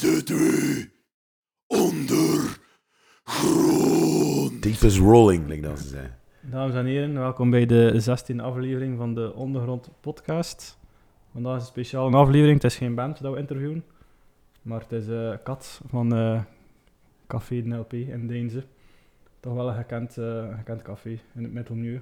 [0.00, 0.90] we
[1.66, 2.62] ondergrond.
[4.62, 6.18] Deep is rolling, like dat ze zeggen.
[6.40, 10.78] Dames en heren, welkom bij de 16e aflevering van de Ondergrond Podcast.
[11.32, 12.62] Vandaag is een speciale aflevering.
[12.62, 13.84] Het is geen band dat we interviewen,
[14.62, 16.42] maar het is eh Kat van eh,
[17.26, 18.64] Café de NLP in Deense.
[19.40, 22.00] Toch wel een gekend, eh, gekend café in het middelmilieu.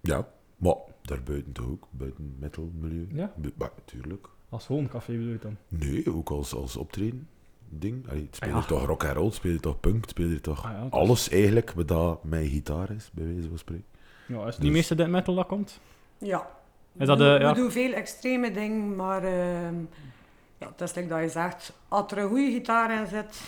[0.00, 3.08] Ja, maar daarbuiten toch ook, buiten metalmilieu.
[3.12, 3.32] Ja?
[3.56, 4.28] Maar natuurlijk.
[4.50, 5.56] Als gewoon café bedoel je dan?
[5.68, 7.28] Nee, ook als, als optreden.
[7.68, 8.08] Ding.
[8.08, 8.58] Allee, het speelt Ja.
[8.58, 10.90] er toch rock and roll, speelt er toch punk, speelt er toch Ah ja, is-
[10.90, 13.84] alles eigenlijk, wat dat mijn gitaar is, bij wijze van spreken.
[14.26, 15.80] Ja, is het Dus- niet meeste death metal dat komt?
[16.18, 16.50] Ja.
[16.98, 17.48] Is dat we, de- doen- ja?
[17.54, 19.74] we doen veel extreme dingen, maar ehm,
[20.58, 23.40] ja, het is like dat je zegt, als er een goede gitaar in zit,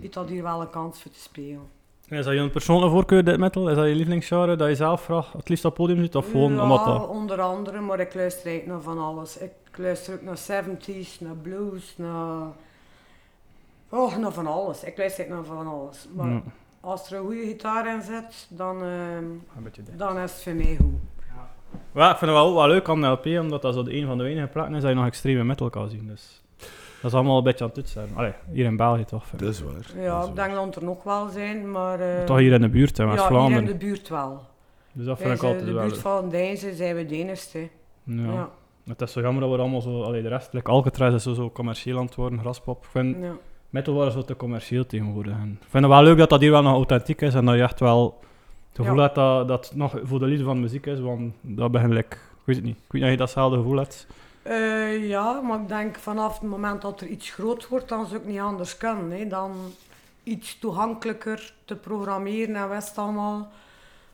[0.00, 1.68] heeft dat hier wel een kans voor te spelen.
[2.08, 3.68] Is dat je persoonlijke voorkeur, death metal?
[3.68, 6.14] Is dat je lievelingsgenre dat je zelf graag het liefst op het podium zit?
[6.14, 7.08] Of gewoon ja, omdat dat...
[7.08, 9.38] onder andere, maar ik luister eigenlijk naar van alles.
[9.38, 12.46] Ik luister ook naar 70s, naar blues, naar...
[13.88, 14.84] Oh, naar van alles.
[14.84, 16.06] Ik luister eigenlijk naar van alles.
[16.14, 16.42] Maar Ja,
[16.80, 19.24] als er een goede gitaar in zit, dan, ehm,
[19.56, 19.98] een dit.
[19.98, 21.00] dan is het voor mij goed.
[21.94, 24.06] Ja, ik vind het wel, wel leuk aan de LP, omdat dat zo de een
[24.06, 26.06] van de weinige platen is dat je nog extreme metal kan zien.
[26.06, 26.42] Dus
[27.04, 28.08] dat is allemaal een beetje aan het toetsen.
[28.14, 29.24] Allee, hier in België toch.
[29.36, 29.72] Dat is waar.
[30.02, 32.00] Ja, dat is ik denk dat er nog wel zijn, maar...
[32.00, 33.62] eh, Toch hier in de buurt, in Ja, hier West-Vlaanderen.
[33.64, 34.40] in de buurt wel.
[34.92, 36.00] Dus dat vind ik altijd de wel buurt leuk.
[36.02, 37.58] van Deinzen zijn we de enigste.
[38.02, 38.22] Ja.
[38.32, 38.48] Ja.
[38.86, 40.02] Het is zo jammer dat we allemaal zo...
[40.02, 42.82] Allee, de rest, like Alcatraz is zo, zo commercieel aan het worden, Graspop.
[42.84, 43.32] Ik vind Ja.
[43.70, 45.32] metal worden zo te commercieel tegenwoordig.
[45.32, 47.54] En ik vind het wel leuk dat dat hier wel nog authentiek is en dat
[47.54, 48.18] je echt wel
[48.68, 49.02] het gevoel Ja.
[49.02, 51.92] hebt dat dat het nog voor de liefde van de muziek is, want dat begin
[51.96, 52.12] ik...
[52.12, 52.76] Ik weet het niet.
[52.76, 54.06] Ik weet niet of je datzelfde gevoel hebt.
[54.44, 58.20] Eh, ja, maar ik denk vanaf het moment dat er iets groot wordt, dan zou
[58.20, 59.10] ik niet anders kunnen.
[59.10, 59.26] Hè.
[59.26, 59.52] Dan
[60.22, 63.52] iets toegankelijker te programmeren en wist allemaal.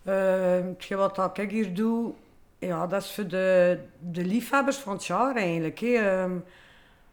[0.03, 2.13] Hetgeen wat dat ik hier doe,
[2.59, 3.79] ja, dat is voor de,
[4.11, 5.79] de liefhebbers van het jaar eigenlijk.
[5.79, 5.95] Hè.
[5.95, 6.33] Ehm,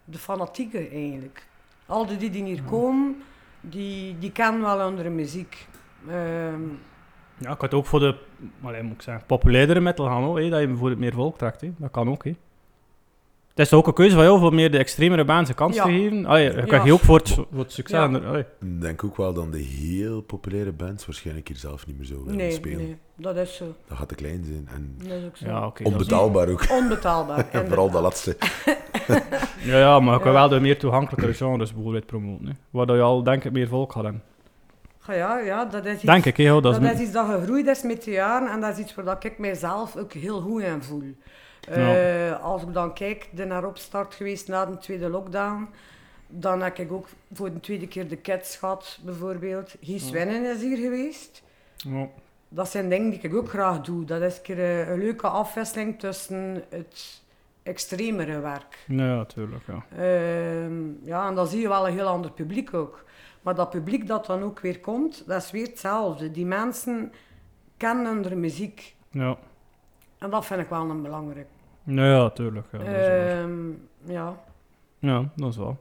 [0.06, 1.48] de fanatieken eigenlijk.
[1.86, 3.24] Al die die hier komen,
[3.62, 5.68] die, die kennen wel andere muziek.
[6.10, 6.62] Ehm,
[7.38, 8.16] Ja, ik had ook voor de,
[8.64, 11.62] allee, moet ik zeggen, populairdere metal gaan ook, hè, dat je bijvoorbeeld meer volk trekt.
[11.62, 11.72] Hè.
[11.78, 12.24] Dat kan ook.
[12.24, 12.36] Hè.
[13.58, 15.84] Het is ook een keuze van jou voor meer de extremere bands kans Ja.
[15.84, 16.26] te geven.
[16.26, 16.62] Allee, je Ja.
[16.64, 18.00] krijgt je ook voor het, voor het succes.
[18.00, 18.36] Ja.
[18.60, 22.20] Ik denk ook wel dat de heel populaire bands waarschijnlijk hier zelf niet meer zo
[22.24, 22.78] willen nee, spelen.
[22.78, 23.76] nee, dat is zo.
[23.88, 25.46] Dat gaat te klein zijn en Dat is ook zo.
[25.46, 26.66] Ja, onbetaalbaar ook.
[26.82, 27.46] Onbetaalbaar.
[27.52, 28.38] En vooral dat laatste.
[29.64, 30.38] Ja, ja, maar ik kan Ja.
[30.40, 32.46] wel de meer toegankelijkere genres bijvoorbeeld promoten.
[32.48, 32.52] Hè.
[32.70, 34.24] Waar dat je al, denk ik, meer volk gaat hebben.
[35.08, 37.68] Ja, ja, ja, dat is iets, Denk ik, hoor, dat dat, is iets dat gegroeid
[37.68, 40.62] is met de jaren en dat is iets waar dat ik mijzelf ook heel goed
[40.62, 41.04] in voel.
[41.76, 41.96] Ja.
[41.96, 45.70] Eh, als ik dan kijk, de naar opstart geweest na de tweede lockdown,
[46.28, 49.76] dan heb ik ook voor de tweede keer de Cats gehad, bijvoorbeeld.
[49.82, 51.44] Gies Winnen is hier geweest.
[51.76, 52.08] Ja.
[52.50, 54.06] Dat zijn dingen die ik ook graag doe.
[54.06, 57.22] Dat is een, keer eh, een leuke afwisseling tussen het
[57.64, 58.84] extremere werk.
[58.88, 59.86] Ja, natuurlijk, ja.
[59.98, 63.06] Ehm, ja, en dan zie je wel een heel ander publiek ook.
[63.42, 66.32] Maar dat publiek dat dan ook weer komt, dat is weer hetzelfde.
[66.32, 67.12] Die mensen
[67.78, 68.96] kennen de muziek.
[69.12, 69.38] Ja,
[70.18, 71.48] En dat vind ik wel een belangrijk.
[71.88, 72.66] Ja, ja tuurlijk.
[72.72, 73.40] Ja, dat is waar.
[73.42, 73.70] Ehm,
[74.06, 74.38] ja.
[75.00, 75.78] Ja, dat is wel.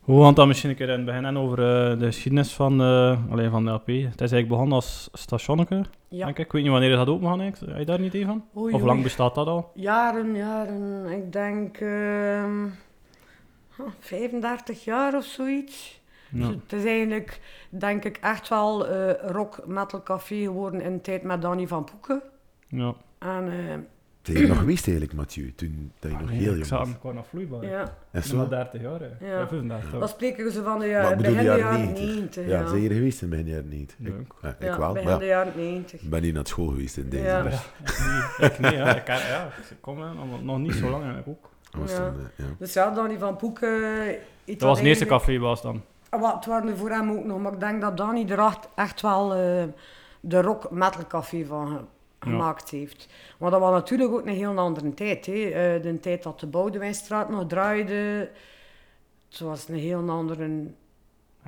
[0.00, 3.18] Hoe gaan dan misschien een keer in het begin over eh, de geschiedenis van, eh
[3.30, 3.86] alleen van de LP?
[3.86, 6.24] Het is eigenlijk begonnen als stationneke, Ja.
[6.24, 6.44] denk ik.
[6.46, 7.70] Ik weet niet wanneer het gaat opengaan, eigenlijk.
[7.72, 8.44] Heb je daar niet idee van?
[8.56, 9.02] Oei, of lang oei.
[9.02, 9.70] bestaat dat al?
[9.74, 11.06] Jaren, jaren.
[11.06, 12.64] Ik denk ehm,
[13.76, 16.00] huh, 35 jaar of zoiets.
[16.30, 16.46] Ja.
[16.46, 17.40] Dus het is eigenlijk,
[17.70, 21.84] denk ik, echt wel eh, rock metal café geworden in de tijd met Danny van
[21.84, 22.22] Poeken.
[22.68, 22.94] ja.
[23.18, 23.74] En eh,
[24.22, 26.78] Ben je nog geweest eigenlijk, Mathieu, toen dat je nog Nee, heel ik jong zag
[26.78, 26.88] was?
[26.88, 27.64] hem gewoon nog vloeibaar.
[27.64, 28.48] ja, dat zo?
[28.48, 29.26] 30 jaar, hè?
[29.26, 29.38] Ja.
[29.38, 30.08] Ja, 35 dan jaar.
[30.08, 32.04] spreken ze van de jaren, ik begin de jaren jaren 90.
[32.06, 32.46] 90.
[32.46, 33.98] Ja, zijn je er geweest in begin jaren 90?
[33.98, 36.00] Ik, ja, ik Ja, wel, begin maar de ja, jaren 90.
[36.02, 37.24] ik ben hier naar school geweest in deze.
[37.24, 37.44] Ja.
[38.38, 38.96] Ja, ik niet, ja.
[38.96, 39.98] Ik, ken- ja, ik kom
[40.44, 41.50] nog- niet zo lang eigenlijk ook.
[41.88, 41.96] Ja.
[41.96, 42.44] dan, eh, ja.
[42.58, 43.80] Dus ja, Danny van Poeken...
[44.44, 45.82] Dat was het eerste café was dan.
[46.08, 48.38] Ah, Wat, het waren er voor hem ook nog, maar ik denk dat Danny er
[48.38, 49.62] echt, echt wel eh,
[50.20, 51.88] de rock metal café van
[52.20, 53.08] gemaakt heeft.
[53.38, 55.26] Maar dat was natuurlijk ook een heel andere tijd.
[55.26, 55.32] Hè.
[55.32, 58.30] Eh, de tijd dat de Boudewijnstraat nog draaide,
[59.28, 60.48] het was een heel andere...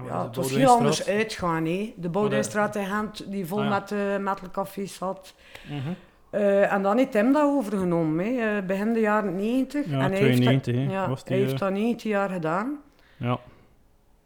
[0.07, 1.65] Ja, het was heel anders uitgaan.
[1.67, 1.95] Hè.
[1.97, 3.71] De Boudewijnstraat in Gent, die vol Ah, ja.
[3.71, 5.35] met uh, metalcafés zat.
[5.69, 5.93] Mhm.
[6.31, 8.57] Eh, en dan heeft hem dat overgenomen, hè.
[8.57, 9.87] eh, begin de jaren 90.
[9.87, 12.11] Ja, en hij 92, hè, heeft, dat, ja, was die, hij eh, heeft dat 19
[12.11, 12.79] jaar gedaan.
[13.17, 13.39] Ja.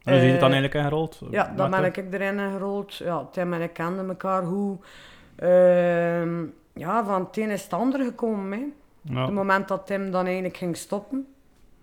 [0.04, 1.20] En hoe is het dan Eh, eigenlijk ingerold?
[1.31, 2.96] Ja, dan ben ik erin gerold.
[2.96, 4.76] Ja, Tim en ik kenden elkaar hoe.
[5.36, 8.52] Ehm, ja, van het een is het ander gekomen.
[8.58, 8.66] Hè.
[9.14, 9.24] Ja.
[9.24, 11.26] Het moment dat Tim dan eigenlijk ging stoppen.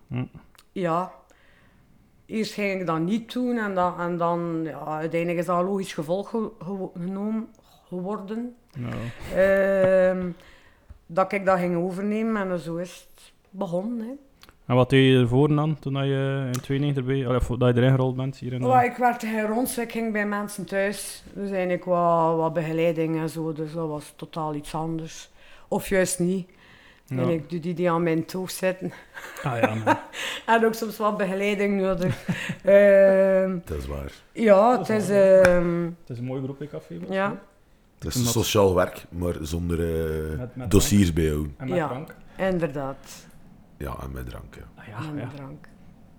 [0.08, 0.24] Hm.
[0.72, 1.12] Ja.
[2.26, 5.64] Eerst ging ik dat niet doen en dan, en dan ja, uiteindelijk is dat een
[5.66, 6.50] logisch gevolg ge-
[6.94, 7.48] genomen
[7.88, 8.56] geworden.
[8.72, 8.88] Ja.
[9.36, 10.30] Ehm,
[11.06, 14.06] dat ik dat ging overnemen en zo is het begonnen.
[14.06, 14.12] Hè.
[14.66, 17.90] En wat deed je ervoor dan, toen je in 92 erbij, allee, voordat je erin
[17.94, 21.22] gerold bent hier in Oh, ik werkte geen rond, ik ging bij mensen thuis.
[21.34, 25.30] Dus eigenlijk wat, wat begeleiding en zo, dus dat was totaal iets anders.
[25.68, 26.48] Of juist niet.
[27.06, 27.16] Ja.
[27.22, 28.92] En ik doe die die aan mijn toog zitten.
[29.42, 29.96] Ah ja, man.
[30.54, 32.24] En ook soms wat begeleiding nodig.
[32.64, 34.12] Ehm, Dat is waar.
[34.32, 35.08] ja, het is...
[35.10, 36.94] ehm, het is een mooi beroep in café.
[37.10, 37.40] ja.
[37.98, 41.54] Dat is sociaal werk, maar zonder eh, Met- met dossiers bijhouden.
[41.56, 41.88] En met Ja.
[41.88, 42.14] drank.
[42.36, 43.26] inderdaad.
[43.84, 44.62] Ja, en met drank, ja.
[44.82, 45.28] Ah, ja, en ja.
[45.36, 45.68] drank.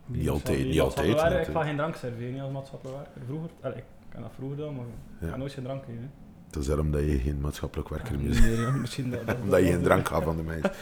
[0.06, 1.08] Niet altijd, niet altijd,
[1.48, 3.22] Ik ga geen drank serveren niet als maatschappelijk werker.
[3.26, 4.92] Vroeger, allee, ik heb dat vroeger gedaan, maar ik
[5.26, 5.28] Ja.
[5.30, 6.12] ga nooit geen drank geven.
[6.48, 8.80] Het is daarom dat je geen maatschappelijk werker Ja, meer niet bent.
[8.82, 10.72] Misschien dat, dat- Omdat je geen drank gaat van de meid.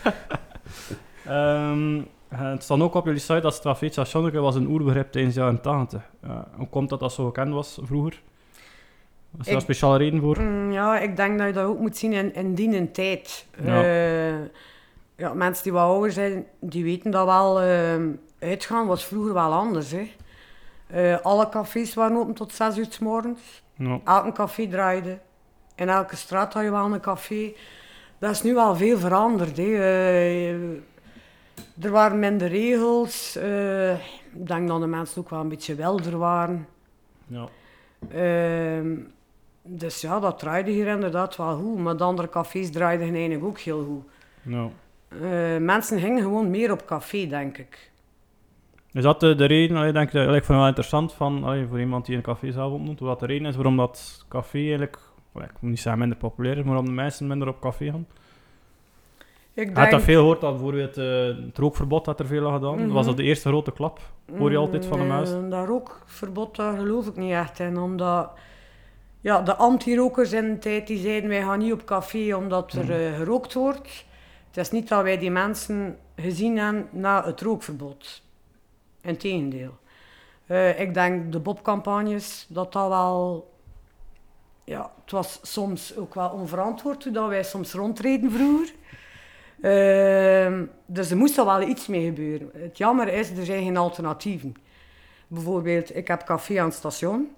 [1.26, 5.40] Ehm, het staat ook op jullie site dat strafeet Janneke was een oerbegrip tijdens de
[5.40, 6.10] jaren 80.
[6.22, 8.22] Eh, hoe komt dat dat zo gekend was vroeger?
[9.32, 10.42] Was er daar een speciale reden voor?
[10.42, 13.48] Mm, ja, ik denk dat je dat ook moet zien in, in die tijd.
[13.64, 13.84] Ja.
[13.84, 14.36] Eh,
[15.16, 17.62] ja, mensen die wat ouder zijn, die weten dat wel.
[17.62, 17.94] eh,
[18.40, 19.92] uitgaan was vroeger wel anders.
[19.92, 20.12] Hè.
[20.88, 23.64] Eh, alle cafés waren open tot 6 uur 's morgens.
[23.76, 24.00] Ja.
[24.06, 25.20] Elk café draaide.
[25.76, 27.54] In elke straat had je wel een café.
[28.20, 29.58] Dat is nu wel veel veranderd.
[29.58, 29.64] Hè.
[29.64, 30.54] Eh,
[31.82, 33.36] er waren minder regels.
[33.36, 33.94] Eh,
[34.34, 36.68] ik denk dat de mensen ook wel een beetje wilder waren.
[37.28, 37.48] Ja.
[38.12, 38.96] Ehm,
[39.62, 41.78] dus ja, dat draaide hier inderdaad wel goed.
[41.80, 44.04] Maar de andere cafés draaiden eigenlijk ook heel goed.
[45.22, 47.92] Eh, mensen gingen gewoon meer op café, denk ik.
[48.92, 51.44] Is dat de, de reden, allee, denk ik, dat- ik vind het wel interessant van,
[51.44, 54.26] allee, voor iemand die een café zelf opnoemt, hoe dat de reden is waarom dat
[54.30, 54.98] café eigenlijk,
[55.34, 57.86] allee, ik moet niet zeggen minder populair is, maar waarom de mensen minder op café
[57.92, 58.08] gaan?
[59.56, 62.44] Ik Je hebt dat denk- veel gehoord, dat bijvoorbeeld eh, het rookverbod dat er veel
[62.44, 62.76] had gedaan.
[62.86, 62.92] Mhm.
[62.94, 64.00] Was dat de eerste grote klap?
[64.38, 67.78] hoor je altijd van de Mm, eh, Dat rookverbod, daar geloof ik niet echt in.
[67.78, 68.30] Omdat
[69.22, 72.84] ja, de anti-rokers in de tijd die zeiden wij gaan niet op café omdat er
[72.84, 72.92] Mhm.
[72.92, 74.06] eh, gerookt wordt.
[74.54, 78.22] Het is niet dat wij die mensen gezien hebben na het rookverbod.
[79.02, 79.78] Integendeel.
[80.46, 83.52] Eh ik denk de Bob-campagnes, dat dat wel...
[84.64, 88.74] Ja, het was soms ook wel onverantwoord hoe dat wij soms rondreden vroeger.
[89.62, 92.50] Ehm, dus er moest er wel iets mee gebeuren.
[92.54, 94.56] Het jammer is, er zijn geen alternatieven.
[95.28, 97.36] Bijvoorbeeld, ik heb café aan het station.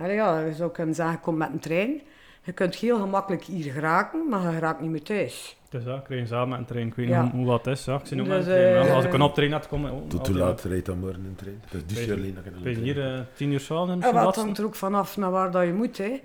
[0.00, 2.00] Allee, ja, je zou kunnen zeggen, kom met een trein.
[2.44, 5.56] Je kunt heel gemakkelijk hier geraken, maar je raakt niet meer thuis.
[5.68, 6.86] Dus ja, ik kreeg samen een trein.
[6.86, 7.22] Ik weet Ja.
[7.22, 7.84] niet hoe, hoe dat is.
[7.84, 7.94] Ja.
[7.94, 8.86] Ik zie ook Dus, een trein.
[8.86, 8.94] eh.
[8.94, 9.92] Als ik een optrein had, kom ik...
[9.92, 11.62] Oh, Tot hoe altijd- laat rijdt dan morgen een trein?
[11.70, 14.58] Dat is jaar alleen dat trein hier eh, tien uur s'avonds in En wat hangt
[14.58, 15.98] er ook vanaf naar waar dat je moet.
[15.98, 16.04] Hè.
[16.04, 16.18] Ja.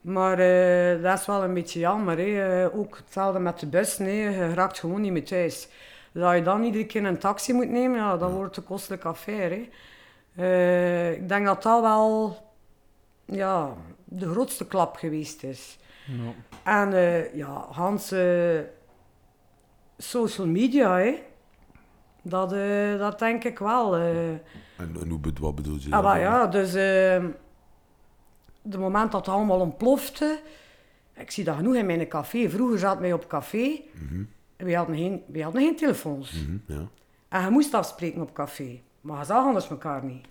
[0.00, 2.18] Maar eh, dat is wel een beetje jammer.
[2.18, 2.72] Hè.
[2.74, 3.98] Ook hetzelfde met de bus.
[3.98, 5.68] Nee, je raakt gewoon niet meer thuis.
[6.12, 9.54] Dat je dan iedere keer een taxi moet nemen, ja, dat wordt een kostelijke affaire.
[10.34, 10.44] Hè.
[10.44, 12.36] Eh, ik denk dat dat wel
[13.24, 13.72] ja,
[14.12, 15.78] de grootste klap geweest is.
[16.62, 18.58] En eh, ja, Hans, eh,
[19.98, 21.22] social media, hè.
[22.22, 23.96] Dat, eh, dat denk ik wel.
[23.96, 24.28] eh.
[24.30, 24.40] En,
[24.76, 27.24] en hoe, wat bedoel je Ah, maar ja, dus eh
[28.62, 30.40] de moment dat het allemaal ontplofte,
[31.14, 32.50] ik zie dat genoeg in mijn café.
[32.50, 34.22] Vroeger zaten wij op café Mhm,
[34.56, 36.32] en we hadden geen, we hadden geen telefoons.
[36.32, 36.88] mhm, ja.
[37.28, 40.26] En je moest afspreken op café, maar je zag anders elkaar niet.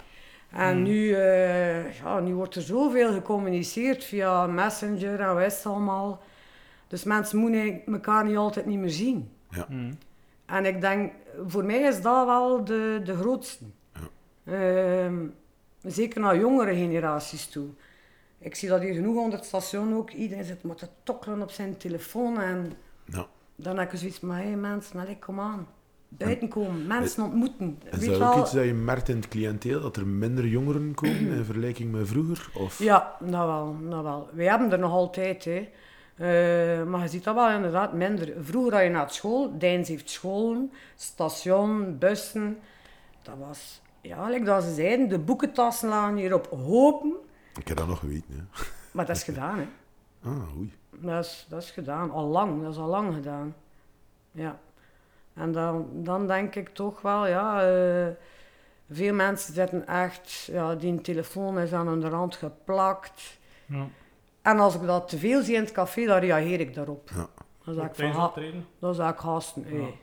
[0.52, 6.22] En nu, eh, ja, nu wordt er zoveel gecommuniceerd via Messenger en het allemaal.
[6.88, 9.32] Dus mensen moeten elkaar niet altijd niet meer zien.
[9.52, 9.94] Mhm.
[10.46, 11.14] En ik denk,
[11.48, 13.64] voor mij is dat wel de, de grootste.
[14.46, 15.26] Ehm,
[15.82, 17.68] zeker naar jongere generaties toe.
[18.40, 20.12] Ik zie dat hier genoeg onder het station ook.
[20.12, 22.40] Iedereen zit maar te tokkelen op zijn telefoon.
[22.42, 22.72] En
[23.06, 23.26] Ja.
[23.56, 25.68] dan heb ik zoiets van, hé mensen, allee, kom aan.
[26.10, 27.80] Buiten komen, mensen ontmoeten.
[27.92, 30.48] Is Weet dat wel- ook iets dat je merkt in het cliënteel, dat er minder
[30.48, 32.50] jongeren komen in vergelijking met vroeger?
[32.54, 32.80] Of?
[32.80, 34.30] Ja, nou wel, nou wel.
[34.34, 35.70] Wij hebben er nog altijd, hè.
[36.16, 38.34] Eh, maar je ziet dat wel inderdaad minder.
[38.40, 42.58] Vroeger had je naar school, Deins heeft scholen, station, bussen.
[43.22, 47.14] Dat was, ja, like dat ze zeiden, de boekentassen lagen hierop hopen.
[47.60, 48.50] Ik heb dat nog geweten.
[48.92, 49.68] Maar dat is gedaan, hè.
[50.30, 50.74] Ah, oei.
[50.92, 53.56] Dat is, dat is gedaan, al lang, dat is al lang gedaan.
[54.32, 54.60] Ja.
[55.40, 58.08] En dan, dan denk ik toch wel, ja, eh,
[58.92, 63.38] veel mensen zitten echt, ja, die telefoon is aan hun rand geplakt.
[63.66, 63.88] Ja.
[64.42, 67.10] En als ik dat te veel zie in het café, dan reageer ik daarop.
[67.16, 67.28] Ja.
[67.66, 68.34] Dan zeg ik van, ha,
[68.80, 69.82] dan zeg ik haasten, Ja.
[69.82, 69.94] hey.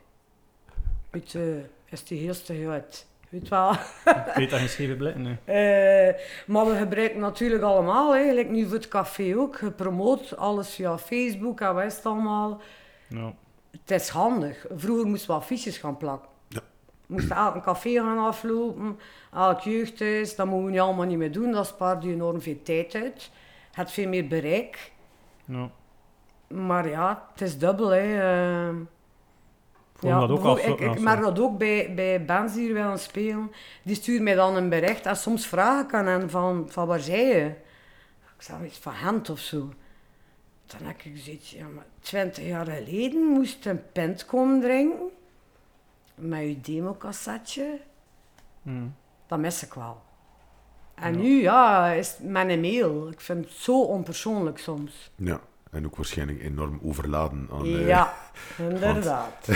[1.11, 3.07] Weet je, is die heel uit.
[3.29, 3.73] Weet wel.
[4.27, 5.23] Ik weet dat geen scheve blikken.
[5.23, 5.39] Nee.
[5.45, 9.59] Eh, maar we gebruiken natuurlijk allemaal, eigenlijk nu voor het café ook.
[9.61, 12.61] Je promoot alles via Facebook en wat is het allemaal.
[13.09, 13.35] Ja.
[13.85, 14.67] Het is handig.
[14.77, 16.29] Vroeger moesten we affiches gaan plakken.
[16.49, 16.61] Ja.
[17.07, 18.99] We moesten elk een café gaan aflopen,
[19.33, 20.37] elk jeugdhuis.
[20.37, 21.53] Dat moeten we nu allemaal niet meer doen.
[21.53, 23.31] Dat spaart je enorm veel tijd uit.
[23.73, 24.93] Het veel meer bereik.
[25.45, 25.71] Ja.
[26.49, 27.89] Maar ja, het is dubbel.
[27.89, 28.21] Hè.
[28.69, 28.75] eh.
[29.95, 32.75] vond dat ook zo- ik, ja, ik merk dat ook bij, bij bands die hier
[32.75, 33.53] willen spelen.
[33.83, 37.01] Die sturen mij dan een bericht en soms vraag ik aan hen van, van waar
[37.01, 37.47] zij je?
[38.37, 39.69] Ik zeg iets van Gent of zo.
[40.67, 45.09] Dan heb ik zoiets, ja maar twintig jaar geleden moest je een pint komen drinken.
[46.15, 47.81] Met je democassetje.
[48.63, 48.95] Hmm.
[49.27, 50.03] Dat mis ik wel.
[50.95, 51.19] En Ja.
[51.21, 53.09] nu, ja, is het met een mail.
[53.09, 55.11] Ik vind het zo onpersoonlijk soms.
[55.17, 55.41] Ja.
[55.71, 57.65] En ook waarschijnlijk enorm overladen aan...
[57.65, 58.15] eh, Ja,
[58.69, 59.49] inderdaad.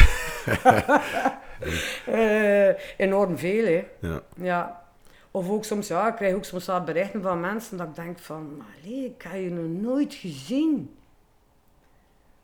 [2.07, 3.87] Eh, enorm veel, hè.
[4.09, 4.23] ja.
[4.37, 4.83] Ja.
[5.31, 8.19] Of ook soms, ja, ik krijg ook soms wel berichten van mensen dat ik denk
[8.19, 10.97] van, maar allee, ik heb je nog nooit gezien.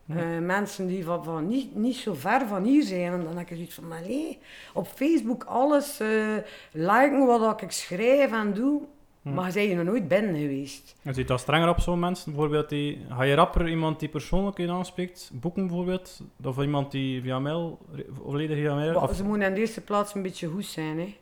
[0.08, 3.12] Eh, mensen die van, van niet, niet zo ver van hier zijn.
[3.12, 4.38] En dan heb ik zoiets van, maar allee,
[4.74, 6.36] op Facebook alles eh,
[6.72, 8.82] liken wat ik schrijf en doe.
[9.34, 10.94] Maar zijn je nog nooit binnen geweest?
[11.02, 12.32] Je ziet dat strenger op zo'n mensen.
[12.32, 16.20] Bijvoorbeeld, die, ga je rapper iemand die persoonlijk je aanspreekt, boeken bijvoorbeeld?
[16.44, 17.78] Of iemand die via mail,
[18.24, 19.00] volledig via mail?
[19.00, 21.16] Of, Ze moeten in de eerste plaats een beetje goed zijn, hè.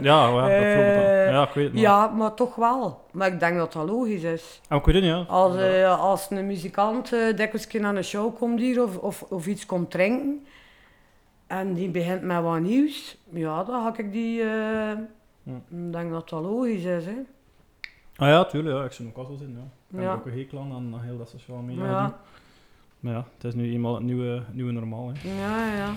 [0.00, 0.48] ja, ja, dat.
[0.48, 1.82] Eh, Ja, ik weet het maar.
[1.82, 3.00] Ja, maar toch wel.
[3.12, 4.60] Maar ik denk dat dat logisch is.
[4.68, 5.24] En ik weet het niet, ja.
[5.28, 9.22] Als, eh, als een muzikant eh dikwijls keer naar een show komt hier of, of,
[9.22, 10.46] of iets komt drinken
[11.46, 14.42] en die begint met wat nieuws, ja, dan ga ik die.
[14.42, 14.90] eh,
[15.70, 17.04] Ik denk dat dat logisch is.
[17.04, 17.16] Hè.
[18.16, 18.84] Ah ja, tuurlijk, ja.
[18.84, 19.98] ik zou ook wel zo zijn, ja.
[19.98, 22.18] Ik heb ook een hekel aan, aan heel dat sociale media.
[23.00, 25.12] Maar ja, het is nu eenmaal het nieuwe, nieuwe normaal.
[25.14, 25.28] Hè.
[25.28, 25.92] Ja, ja.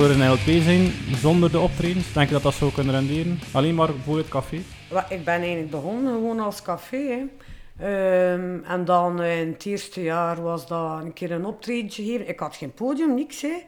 [0.00, 2.12] Zou een LP zijn zonder de optredens?
[2.12, 3.38] Denk je dat dat zou kunnen renderen?
[3.52, 4.56] Alleen maar voor het café?
[5.08, 7.28] Ik ben eigenlijk begonnen gewoon als café.
[7.78, 12.28] Ehm, en dan in het eerste jaar was dat een keer een optreden gegeven.
[12.28, 13.42] Ik had geen podium, niks.
[13.42, 13.62] Hè.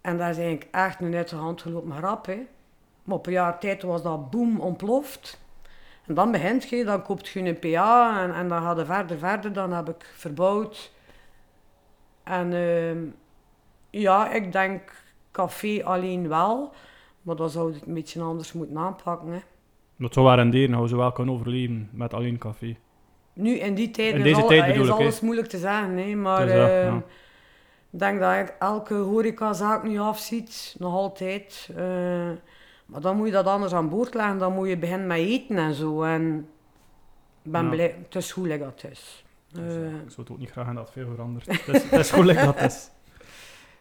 [0.00, 2.26] En dat is eigenlijk echt een uit de hand gelopen grap.
[2.26, 2.38] Hè.
[3.04, 5.40] Maar op een jaar tijd was dat boom ontploft.
[6.06, 9.18] En dan begint je, dan koopt je een PA en, en dan gaat het verder,
[9.18, 9.52] verder.
[9.52, 10.92] Dan heb ik verbouwd.
[12.22, 12.98] En ehm,
[13.90, 16.72] ja, ik denk café alleen wel.
[17.22, 19.28] Maar dan zou het een beetje anders moeten aanpakken.
[19.32, 19.38] Hè.
[19.96, 22.76] Dat zou wel renderen, hoe ze wel kunnen overleven met alleen café.
[23.32, 25.96] Nu, in die tijd In is, deze al- tijd is alles moeilijk te zeggen.
[25.96, 26.96] Hè, maar ja.
[27.90, 30.76] ik denk dat elke horecazaak nu afziet.
[30.78, 31.68] Nog altijd.
[31.76, 32.30] eh,
[32.86, 34.38] maar dan moet je dat anders aan boord leggen.
[34.38, 36.02] Dan moet je beginnen met eten en zo.
[36.02, 36.48] En
[37.42, 37.68] ik ben Ja.
[37.70, 37.94] blij.
[38.04, 39.24] Het is goed dat het is.
[39.52, 41.46] Dus, Eh, ik zou het ook niet graag hebben dat veel verandert.
[41.46, 42.90] Het is, het is goed dat het is.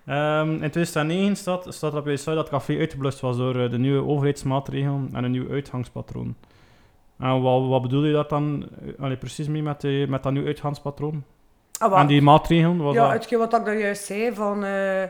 [0.08, 3.78] In 2009 staat, staat er op je site dat café uitgeblust was door eh, de
[3.80, 6.36] nieuwe overheidsmaatregelen en een nieuw uitgangspatroon.
[7.20, 10.32] En wat, wat bedoel je daar dan eh, allee, precies mee met, die, met dat
[10.34, 11.24] nieuw uitgangspatroon?
[11.78, 12.78] ah, wat- En die maatregelen?
[12.78, 13.12] Was ja, dat...
[13.14, 14.64] hetgeen wat ik daar juist zei, van...
[14.64, 15.04] eh,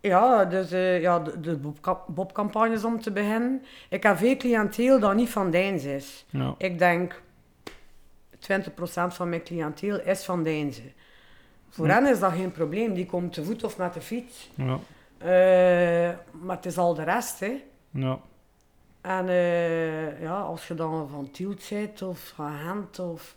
[0.00, 3.62] ja, dus ja, de, de Bob- Bob-campagnes om te beginnen.
[3.88, 6.24] Ik heb veel cliënteel dat niet van Deins is.
[6.30, 6.54] ja.
[6.58, 7.22] Ik denk
[8.38, 8.44] 20%
[9.08, 10.82] van mijn cliënteel is van Deinze.
[11.72, 14.50] Voor hen is dat geen probleem, die komt te voet of met de fiets.
[14.54, 14.78] Ja.
[15.18, 17.62] Eh, maar het is al de rest, hè.
[17.90, 18.18] Ja.
[19.00, 23.36] En eh, ja, als je dan van Tielt zit of van Gent of...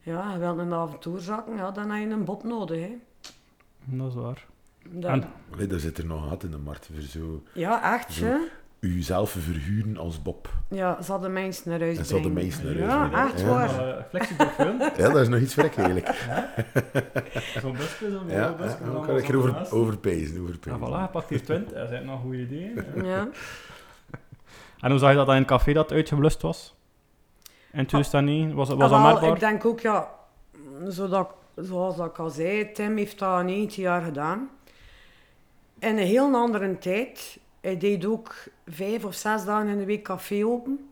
[0.00, 2.96] Ja, je wilt een avontuurzakken, ja, dan heb je een bob nodig, hè.
[3.84, 4.44] dat is waar.
[4.88, 8.12] Dat- En- Allee, daar zit er nog uit in de markt voor zo ja, echt,
[8.12, 8.38] Zo.
[8.86, 10.48] Uzelf verhuren als Bob.
[10.70, 12.32] Ja, ze hadden mensen naar huis En brengen.
[12.32, 13.46] mensen naar Ja, huis brengen, echt ja.
[13.76, 14.06] waar.
[14.08, 14.78] Flexibel film.
[14.98, 16.08] Ja, dat is nog iets vrek eigenlijk.
[17.60, 19.72] Zo'n busje, zo'n Ja, ja, dan dan kan ik erover naast.
[19.72, 20.34] overpezen.
[20.34, 20.78] Ja, overpezen.
[20.78, 21.72] voilà, je pakt hier 20.
[21.78, 22.84] Dat zijn nog goede ideeën.
[23.04, 23.28] Ja.
[24.80, 26.74] En hoe zag je dat in het café dat uitgeblust was?
[27.72, 28.54] In 2009?
[28.54, 29.32] Was, was Ah, dat wel, merkbaar?
[29.32, 30.08] Ik denk ook, ja,
[30.88, 34.50] zodat, zoals dat ik al zei, Tim heeft dat 19 jaar gedaan.
[35.78, 37.38] In een heel andere tijd.
[37.66, 38.34] Hij deed ook
[38.66, 40.90] vijf of zes dagen in de week café open.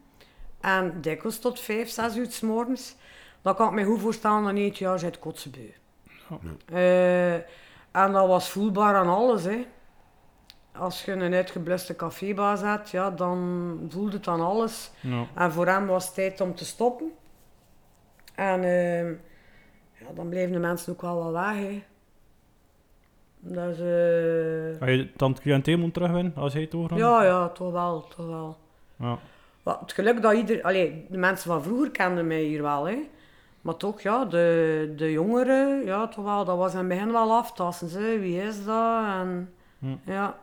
[0.60, 2.96] En dikwijls tot vijf, zes uur s morgens.
[3.42, 5.72] Dan kan ik me goed voorstellen dat 19 jaar zit kotsenbeu.
[6.28, 6.38] Ja.
[6.64, 7.34] Eh,
[8.02, 9.66] en dat was voelbaar aan alles, hè.
[10.72, 14.90] Als je een uitgebluste cafébaas had, ja, dan voelde het aan alles.
[15.00, 15.26] Ja.
[15.34, 17.12] En voor hem was het tijd om te stoppen.
[18.34, 19.12] En ehm,
[19.92, 21.54] ja, dan bleven de mensen ook wel wat weg.
[21.54, 21.84] Hè.
[23.46, 27.72] Dus, eh, Ga je dan het cliënteel terugwinnen als hij het over ja, ja, toch
[27.72, 28.56] wel, toch wel.
[28.98, 29.18] ja.
[29.80, 30.62] Het geluk dat ieder...
[30.62, 32.96] Allee, de mensen van vroeger kenden mij hier wel, hè.
[33.60, 37.32] Maar toch, ja, de, de jongeren, ja, toch wel, dat was in het begin wel
[37.32, 37.88] aftasten.
[37.88, 38.18] Ze.
[38.20, 39.04] Wie is dat?
[39.04, 40.10] En, Hm.
[40.10, 40.36] ja,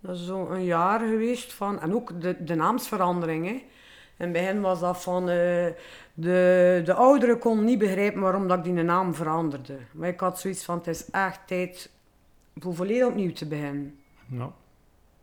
[0.00, 1.80] dat is zo een jaar geweest van...
[1.80, 3.52] En ook de, de naamsverandering, hè.
[3.52, 5.28] In het begin was dat van...
[5.28, 5.66] eh,
[6.14, 9.76] de, de ouderen konden niet begrijpen waarom dat ik die naam veranderde.
[9.92, 11.90] Maar ik had zoiets van, het is echt tijd
[12.60, 13.98] voor volledig opnieuw te beginnen.
[14.30, 14.50] ja.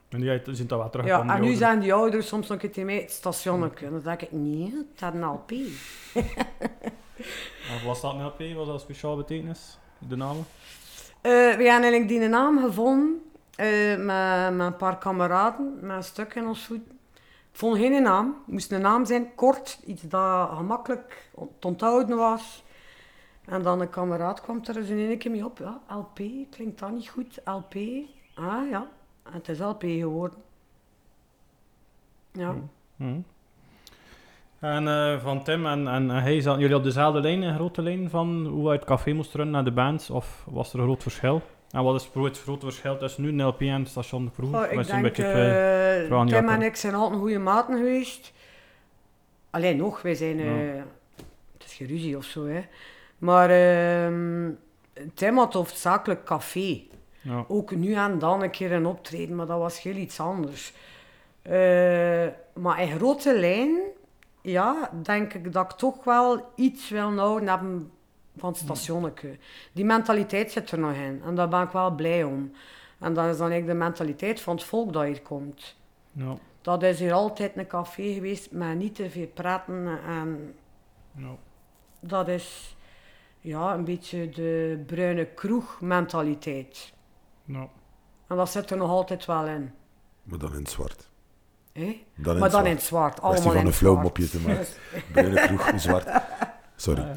[0.09, 1.35] En die zijn dat wel Ja, teruggekomen.
[1.35, 3.89] en nu zijn die ouders soms nog een keer tegen mij, het stationnetje.
[3.89, 5.51] Dan denk ik, nee, het had een LP.
[7.69, 8.39] En was dat een LP?
[8.55, 9.77] Was dat een speciaal betekenis?
[9.97, 10.37] De naam?
[10.37, 10.43] Eh,
[11.21, 13.21] we hebben eigenlijk die naam gevonden
[13.55, 16.81] eh, met, met een paar kameraden, met een stuk in ons voet.
[17.51, 18.25] Ik vond geen naam.
[18.45, 22.62] Het moest een naam zijn, kort, iets dat gemakkelijk te onthouden was.
[23.45, 25.57] En dan een kameraad kwam er eens in één keer mee op.
[25.57, 26.19] Ja, LP,
[26.51, 27.39] klinkt dat niet goed?
[27.45, 27.75] LP?
[28.35, 28.87] Ah ja,
[29.23, 30.37] en het is LP geworden.
[32.31, 32.55] Ja.
[32.97, 33.19] Hm.
[34.59, 38.09] En eh, van Tim en, en hij, zaten jullie op dezelfde lijn, een grote lijn
[38.09, 40.09] van hoe hij het café moest runnen naar de bands?
[40.09, 41.41] Of was er een groot verschil?
[41.71, 44.59] En wat is het groot- grote verschil tussen nu een LP en station vroeger?
[44.59, 48.33] Oh, ik een beetje twee- die Tim en ik zijn altijd goede maten geweest.
[49.49, 50.39] Alleen nog, wij zijn...
[50.39, 50.81] eh,
[51.53, 52.61] het is geen ruzie of zo, hè.
[53.23, 54.51] Maar ehm,
[55.13, 56.81] Tim had hoofdzakelijk café.
[57.21, 57.45] ja.
[57.47, 60.73] Ook nu en dan een keer een optreden, maar dat was heel iets anders.
[61.41, 63.79] Eh, maar in grote lijn
[64.41, 67.91] ja, denk ik dat ik toch wel iets wil houden hebben
[68.37, 69.37] van het stationnetje.
[69.71, 71.21] Die mentaliteit zit er nog in.
[71.25, 72.51] En daar ben ik wel blij om.
[72.99, 75.75] En dat is dan eigenlijk de mentaliteit van het volk dat hier komt.
[76.11, 76.37] Ja.
[76.61, 79.99] Dat is hier altijd een café geweest met niet te veel praten.
[80.07, 80.55] En
[81.15, 81.35] Ja.
[81.99, 82.75] dat is
[83.43, 86.93] ja, een beetje de bruine kroeg-mentaliteit.
[87.45, 87.67] Ja.
[88.27, 89.71] En dat zit er nog altijd wel in.
[90.23, 91.09] Maar dan in het zwart.
[91.73, 92.67] Dan in Maar dan in zwart.
[92.67, 93.21] het zwart.
[93.21, 94.01] Allemaal van in een zwart.
[94.01, 94.65] mopje te maken.
[95.13, 96.07] Bruine kroeg in zwart.
[96.75, 97.05] Sorry.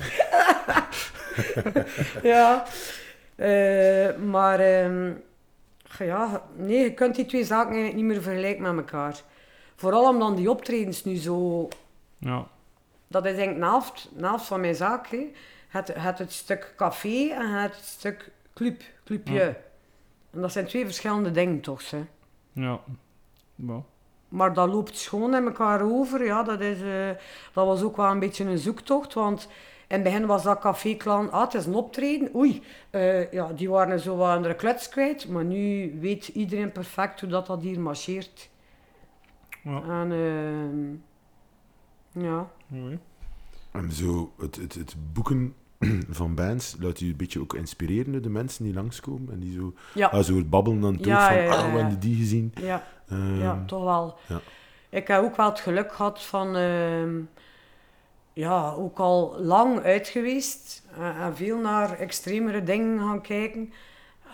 [2.33, 2.65] ja.
[3.35, 5.13] Eh, maar ehm,
[5.99, 9.23] ja, nee, je kunt die twee zaken eigenlijk niet meer vergelijken met elkaar.
[9.77, 11.69] Vooral omdat die optredens nu zo...
[12.19, 12.47] Ja.
[13.09, 15.07] Dat is eigenlijk de helft, de helft van mijn zaak.
[15.07, 15.33] Hè.
[15.77, 19.35] Het, het, het stuk café en het stuk club, clubje.
[19.35, 19.57] Ja.
[20.31, 21.91] En dat zijn twee verschillende dingen toch.
[21.91, 22.05] Hè.
[22.53, 22.81] Ja.
[24.29, 26.25] Maar dat loopt schoon in elkaar over.
[26.25, 27.09] Ja, dat, is, eh,
[27.53, 29.15] dat was ook wel een beetje een zoektocht.
[29.15, 29.49] Want
[29.89, 32.35] in het begin was dat café-klan, ah, het is een optreden.
[32.35, 35.29] Oei, eh, ja, die waren zo wat andere kluts kwijt.
[35.29, 38.51] Maar nu weet iedereen perfect hoe dat, dat hier marcheert.
[39.63, 39.83] Ja.
[39.83, 40.95] En ehm,
[42.25, 42.99] ja, Mooi.
[43.73, 45.55] En zo, het, het, het boeken
[46.09, 49.33] van bands laat u een beetje ook inspireren door de mensen die langskomen.
[49.33, 51.77] En die zo, ja, ah, zo babbelen dan toch Ja, van, ja, ah, we ja.
[51.77, 52.53] hebben die gezien.
[52.61, 54.19] ja, Ehm, ja, toch wel.
[54.29, 54.41] ja.
[54.89, 56.57] Ik heb ook wel het geluk gehad van...
[56.57, 57.15] ehm,
[58.33, 60.83] ja, ook al lang uit geweest.
[60.99, 63.73] eh, en veel naar extremere dingen gaan kijken.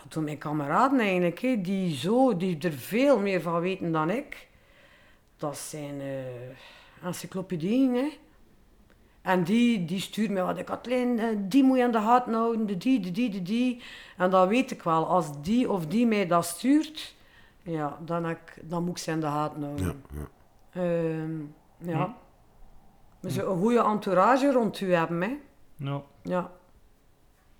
[0.08, 4.46] Toen mijn kameraden eigenlijk, hè, die, zo, die er veel meer van weten dan ik.
[5.36, 8.08] Dat zijn eh encyclopedieën, hè.
[9.22, 10.58] En die, die stuurt mij wat.
[10.58, 13.30] Ik had alleen, eh, die moet je aan de gaten houden, de die, de die,
[13.30, 13.82] de die.
[14.16, 15.06] En dat weet ik wel.
[15.06, 17.14] Als die of die mij dat stuurt,
[17.62, 20.02] ja, dan, ik, dan moet ik ze in de gaten houden.
[20.10, 20.82] Ja, ja.
[20.82, 21.40] Ehm,
[21.78, 22.04] ja.
[22.04, 22.10] Hm.
[23.20, 25.38] Dus een goede entourage rond u hebben, hè.
[25.76, 26.02] Ja.
[26.22, 26.50] Ja,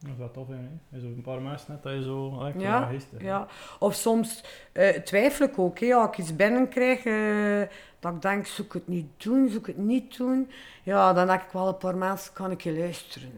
[0.02, 0.54] Dat is wel tof, hè.
[0.90, 1.00] hè.
[1.00, 2.36] Zo een paar mensen net dat je zo...
[2.38, 2.88] ah, ik vind Ja,
[3.18, 3.46] ja.
[3.78, 5.94] Of soms eh, twijfel ik ook, hè.
[5.94, 10.16] Als ik iets binnenkrijg, eh dat ik denk, zoek het niet doen, zoek het niet
[10.16, 10.50] doen.
[10.82, 13.30] Ja, dan heb ik wel een paar mensen, kan ik je luisteren.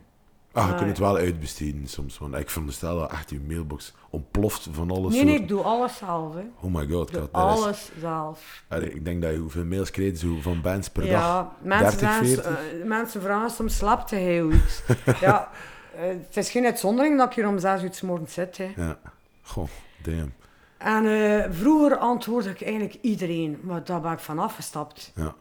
[0.53, 2.19] Ah, je Ah, kunt het wel uitbesteden soms.
[2.19, 5.15] Want ik veronderstel dat echt je mailbox ontploft van alles.
[5.15, 6.45] Nee, nee, ik doe alles zelf, hè.
[6.61, 8.65] Oh my god, Ik is- alles zelf.
[8.69, 11.11] Allee, ik denk dat je hoeveel mails krijgt zo van bands per dag.
[11.11, 12.81] Ja, mensen, 30, zeggen, 40?
[12.81, 14.83] eh, mensen vragen soms, slapte hij iets?
[15.21, 15.49] ja,
[15.97, 18.73] het is geen uitzondering dat ik hier om zes uur 's morgens zit, hè.
[18.77, 18.99] Ja.
[19.43, 19.69] Goh,
[20.03, 20.33] damn.
[20.79, 25.13] En eh, vroeger antwoordde ik eigenlijk iedereen, maar daar ben ik van afgestapt.
[25.15, 25.35] Ja.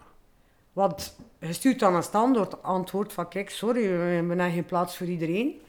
[0.73, 4.97] Want je stuurt dan een standaard antwoord van, kijk, sorry, we hebben hier geen plaats
[4.97, 5.61] voor iedereen.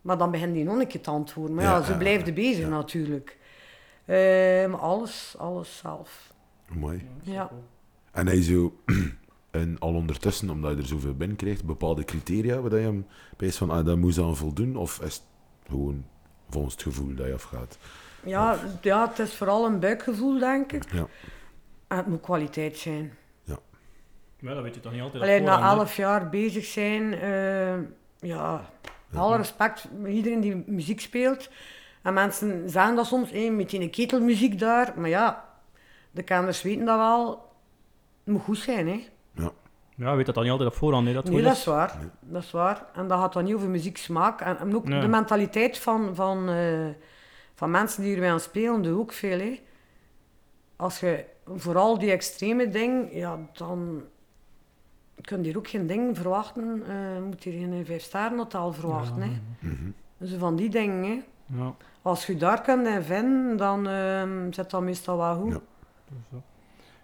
[0.00, 1.54] Maar dan begint die nog een keer te antwoorden.
[1.54, 2.68] Maar ja, Ja, ze ja, bezig ja.
[2.68, 3.38] natuurlijk.
[4.04, 4.16] Eh,
[4.66, 6.32] maar alles, alles zelf.
[6.68, 7.08] Mooi.
[7.22, 7.50] Ja.
[8.12, 8.72] En hij zo,
[9.50, 13.52] en al ondertussen, omdat je er zoveel binnen krijgt, bepaalde criteria waar je hem bij
[13.52, 14.76] van, ah, dat moet aan voldoen?
[14.76, 15.22] Of is het
[15.68, 16.04] gewoon
[16.48, 17.78] volgens het gevoel dat je afgaat?
[18.24, 20.92] Ja, ja, het is vooral een buikgevoel, denk ik.
[20.92, 21.06] Ja.
[21.88, 23.12] En het moet kwaliteit zijn.
[24.40, 27.78] Maar dat weet je toch niet altijd Alleen na elf jaar bezig zijn, eh,
[28.18, 28.70] ja,
[29.14, 31.50] alle respect voor iedereen die muziek speelt.
[32.02, 34.92] En mensen zeggen dat soms, hé, met die ketelmuziek daar.
[34.96, 35.48] Maar ja,
[36.10, 37.28] de kenners weten dat wel.
[38.24, 39.06] Het moet goed zijn, hè.
[40.00, 41.12] Ja, je weet dat dan niet altijd op voorhand, hè.
[41.12, 41.64] Dat Nee, dat is.
[41.64, 41.96] waar.
[42.20, 42.86] Dat is waar.
[42.94, 44.40] En dat gaat dan niet over muzieksmaak.
[44.40, 45.00] En, en ook Nee.
[45.00, 46.86] de mentaliteit van, van, eh,
[47.54, 49.60] van mensen die erbij aan spelen, doet ook veel, hè.
[50.76, 54.02] Als je vooral die extreme dingen, ja, dan
[55.20, 56.82] kun je hier ook geen ding verwachten.
[56.88, 59.30] eh moet je geen vijf sterren hotel verwachten, hè.
[59.58, 59.90] Mhm.
[60.18, 61.22] Dus van die dingen, hè.
[61.62, 61.74] Ja.
[62.02, 65.52] Als je daar kunt in vinden, dan ehm zit dat meestal wel goed.
[65.52, 66.38] Ja.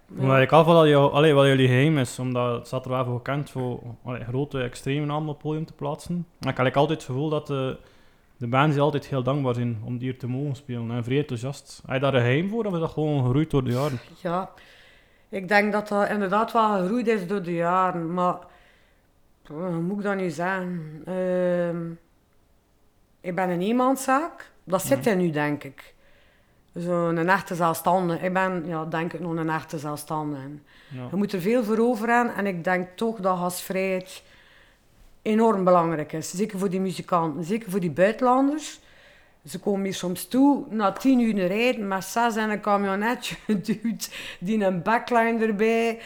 [0.07, 3.05] Maar ik af dat jou, allee, wat jullie geheim is, omdat het staat er wel
[3.05, 6.27] voor gekend voor allee, grote extreme namen op podium te plaatsen.
[6.41, 7.79] En ik heb altijd het gevoel dat de,
[8.37, 11.83] de bands die altijd heel dankbaar zijn om hier te mogen spelen en vrij enthousiast.
[11.87, 13.99] Heb je daar een geheim voor of is dat gewoon gegroeid door de jaren?
[14.23, 14.51] Ja,
[15.29, 18.39] ik denk dat dat inderdaad wel gegroeid is door de jaren, maar
[19.47, 21.03] hoe moet ik dat nu zeggen?
[21.05, 21.91] Ehm,
[23.21, 25.95] ik ben een eenmanszaak, dat zit er nu, denk ik.
[26.77, 28.27] Zo'n echte zelfstandige.
[28.27, 30.49] Ik ben, ja, denk ik, nog een echte zelfstandige.
[30.89, 31.07] Ja.
[31.11, 34.23] Je moet er veel voor over hebben en ik denk toch dat gastvrijheid
[35.23, 36.31] enorm belangrijk is.
[36.31, 38.81] Zeker voor die muzikanten, zeker voor die buitenlanders.
[39.45, 44.11] Ze komen hier soms toe, na tien uur rijden, met zes in een camionetje geduwd,
[44.41, 46.01] die een backline erbij.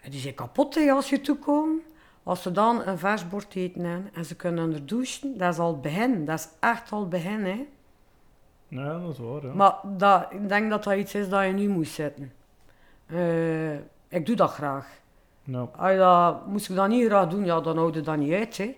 [0.00, 1.82] En die zijn kapot hè, als je toekomt.
[2.22, 5.72] Als ze dan een vers bord eten en ze kunnen er douchen, dat is al
[5.72, 6.24] het begin.
[6.24, 7.44] Dat is echt al het begin.
[7.44, 7.66] Hè.
[8.70, 9.46] Ja, dat is waar.
[9.46, 9.52] Ja.
[9.54, 12.32] Maar dat, ik denk dat dat iets is dat je nu moet zetten.
[13.06, 13.74] Eh,
[14.08, 14.86] ik doe dat graag.
[15.42, 15.68] Ja.
[15.76, 18.32] Als je dat, moest ik dat niet graag doen, ja, dan houd je dat niet
[18.32, 18.56] uit.
[18.56, 18.76] Hè.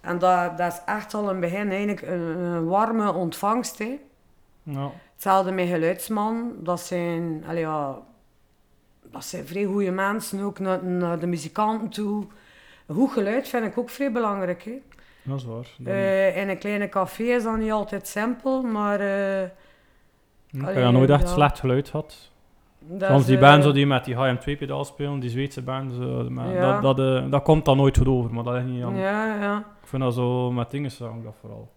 [0.00, 3.78] En dat, dat is echt al een begin eigenlijk een, een warme ontvangst.
[3.78, 4.00] Hè.
[4.62, 4.90] Ja.
[5.12, 6.52] Hetzelfde met geluidsman.
[6.58, 7.98] Dat zijn, allee, ja,
[9.02, 12.26] dat zijn vrij goede mensen, ook naar, naar de muzikanten toe.
[12.88, 14.62] Goed geluid vind ik ook vrij belangrijk.
[14.62, 14.82] Hè.
[15.22, 15.66] Dat is waar.
[15.78, 19.00] Dan Eh, in een kleine café is dat niet altijd simpel, maar...
[19.00, 19.50] eh, ik
[20.50, 21.28] heb allee, ja nooit echt ja.
[21.28, 22.30] slecht geluid gehad.
[22.78, 26.26] dat Soms die eh, band zo die met die HM2-pedaal spelen, die Zweedse band, zo,
[26.30, 26.80] maar Ja.
[26.80, 28.96] dat, dat, eh, dat komt dan nooit goed over, maar dat is niet aan.
[28.96, 29.58] Ja, ja.
[29.58, 31.68] Ik vind dat zo met dingen ik dat vooral.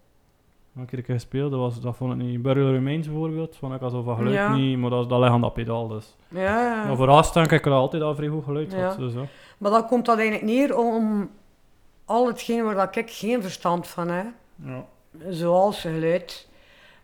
[0.76, 2.42] Een keer gespeeld, dat, was, dat vond ik niet.
[2.42, 4.54] Burial Remains bijvoorbeeld, vond ik al zo van geluid Ja.
[4.54, 6.16] niet, maar dat, dat ligt aan dat pedaal dus.
[6.28, 6.84] ja, ja.
[6.86, 8.86] Maar voor denk ik dat altijd al vrij goed geluid Ja.
[8.86, 8.96] had.
[8.98, 9.12] Dus.
[9.58, 11.30] Maar dan komt dat eigenlijk neer om
[12.06, 14.26] al hetgeen waar dat ik geen verstand van heb.
[14.64, 14.84] Ja.
[15.28, 16.48] Zoals geluid.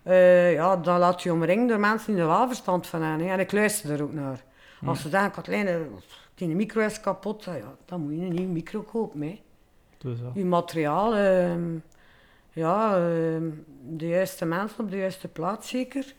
[0.02, 3.26] Eh, ja, dan laat je omringen door mensen die er wel verstand van hebben.
[3.26, 3.32] hè.
[3.32, 4.42] En ik luister er ook naar.
[4.86, 5.86] Als ze zeggen, Katlijne,
[6.34, 9.22] die micro is kapot, ja, dan moet je een nieuwe micro kopen.
[9.22, 9.42] Hè.
[9.98, 10.30] Dus, ja.
[10.34, 11.76] Je materiaal, ehm,
[12.50, 13.50] ja, ehm,
[13.82, 16.14] de juiste mensen op de juiste plaats zeker.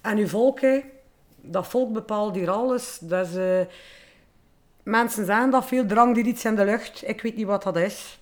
[0.00, 0.80] En je volk, hè,
[1.36, 2.98] dat volk bepaalt hier alles.
[2.98, 3.60] Dat is, eh,
[4.82, 7.08] mensen zeggen dat veel drang die iets in de lucht.
[7.08, 8.19] Ik weet niet wat dat is.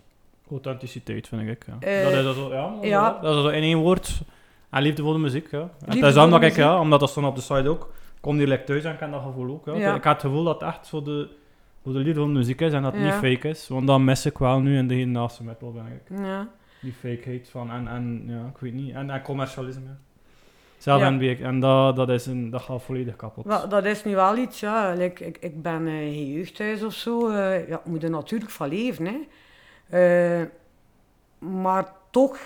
[0.51, 1.67] Authenticiteit vind ik.
[1.67, 1.77] Ja.
[1.81, 3.19] Eh, dat is dat zo, ja, dat ja.
[3.23, 4.21] dat is zo in één woord.
[4.71, 5.51] En liefde voor de muziek.
[5.51, 5.61] Ja.
[5.61, 7.93] En Liefde is dan dat de ik, ja, omdat dat stond op de site ook,
[8.21, 9.67] kom hier like thuis en ik ken dat gevoel ook.
[9.67, 9.75] Ja.
[9.75, 9.95] Ja.
[9.95, 11.29] Ik had het gevoel dat het echt voor de,
[11.83, 13.69] voor de liefde voor de muziek is en dat het niet fake is.
[13.69, 16.19] Want dat mis ik wel nu in de hedendaagse metal, denk ik.
[16.25, 16.49] Ja.
[16.81, 19.97] Die fakeheid van, en, en ja, ik weet niet, en, en commercialisme.
[20.77, 21.17] Zelf Ja.
[21.17, 23.45] week, en dat, dat, is een, dat gaat volledig kapot.
[23.45, 24.93] Wel, dat is nu wel iets, ja.
[24.95, 27.29] Like, ik, ik ben eh, geen jeugdhuis of zo.
[27.29, 29.19] eh, ja, ik moet er natuurlijk van leven, hè.
[29.89, 30.43] Eh,
[31.39, 32.39] maar toch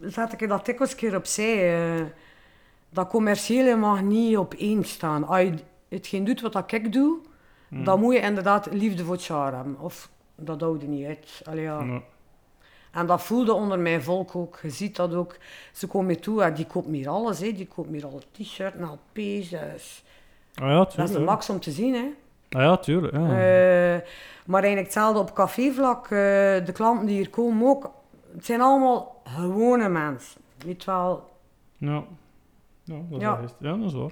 [0.00, 1.84] zet ik dat dikwijls keer opzij.
[1.98, 2.04] eh
[2.92, 5.26] dat commerciële mag niet op één staan.
[5.26, 5.54] Als je
[5.88, 7.18] hetgeen doet wat dat ik doe,
[7.68, 7.84] Mm.
[7.84, 9.76] dan moet je inderdaad liefde voor het jaar hebben.
[9.80, 11.40] Of dat houdt niet uit.
[11.44, 12.00] Allee, ja.
[12.92, 14.58] En dat voelde onder mijn volk ook.
[14.62, 15.36] Je ziet dat ook.
[15.72, 17.40] Ze komen toe en die koopt hier alles.
[17.40, 17.52] Hè.
[17.52, 19.50] Die koopt hier al t-shirt, LP's.
[19.50, 20.04] Dat is,
[20.54, 21.94] Ah ja, dat is de max om te zien.
[21.94, 22.06] Hè.
[22.50, 23.12] Ah ja, tuurlijk.
[23.14, 23.20] Ja.
[23.20, 24.00] Eh,
[24.46, 26.04] maar eigenlijk hetzelfde op cafévlak.
[26.04, 26.10] eh
[26.64, 27.90] de klanten die hier komen ook.
[28.34, 30.40] Het zijn allemaal gewone mensen.
[30.66, 31.28] Weet wel.
[31.76, 32.04] Ja,
[32.84, 33.30] ja, dat, is Ja.
[33.30, 33.54] wel juist.
[33.60, 34.10] ja dat is waar.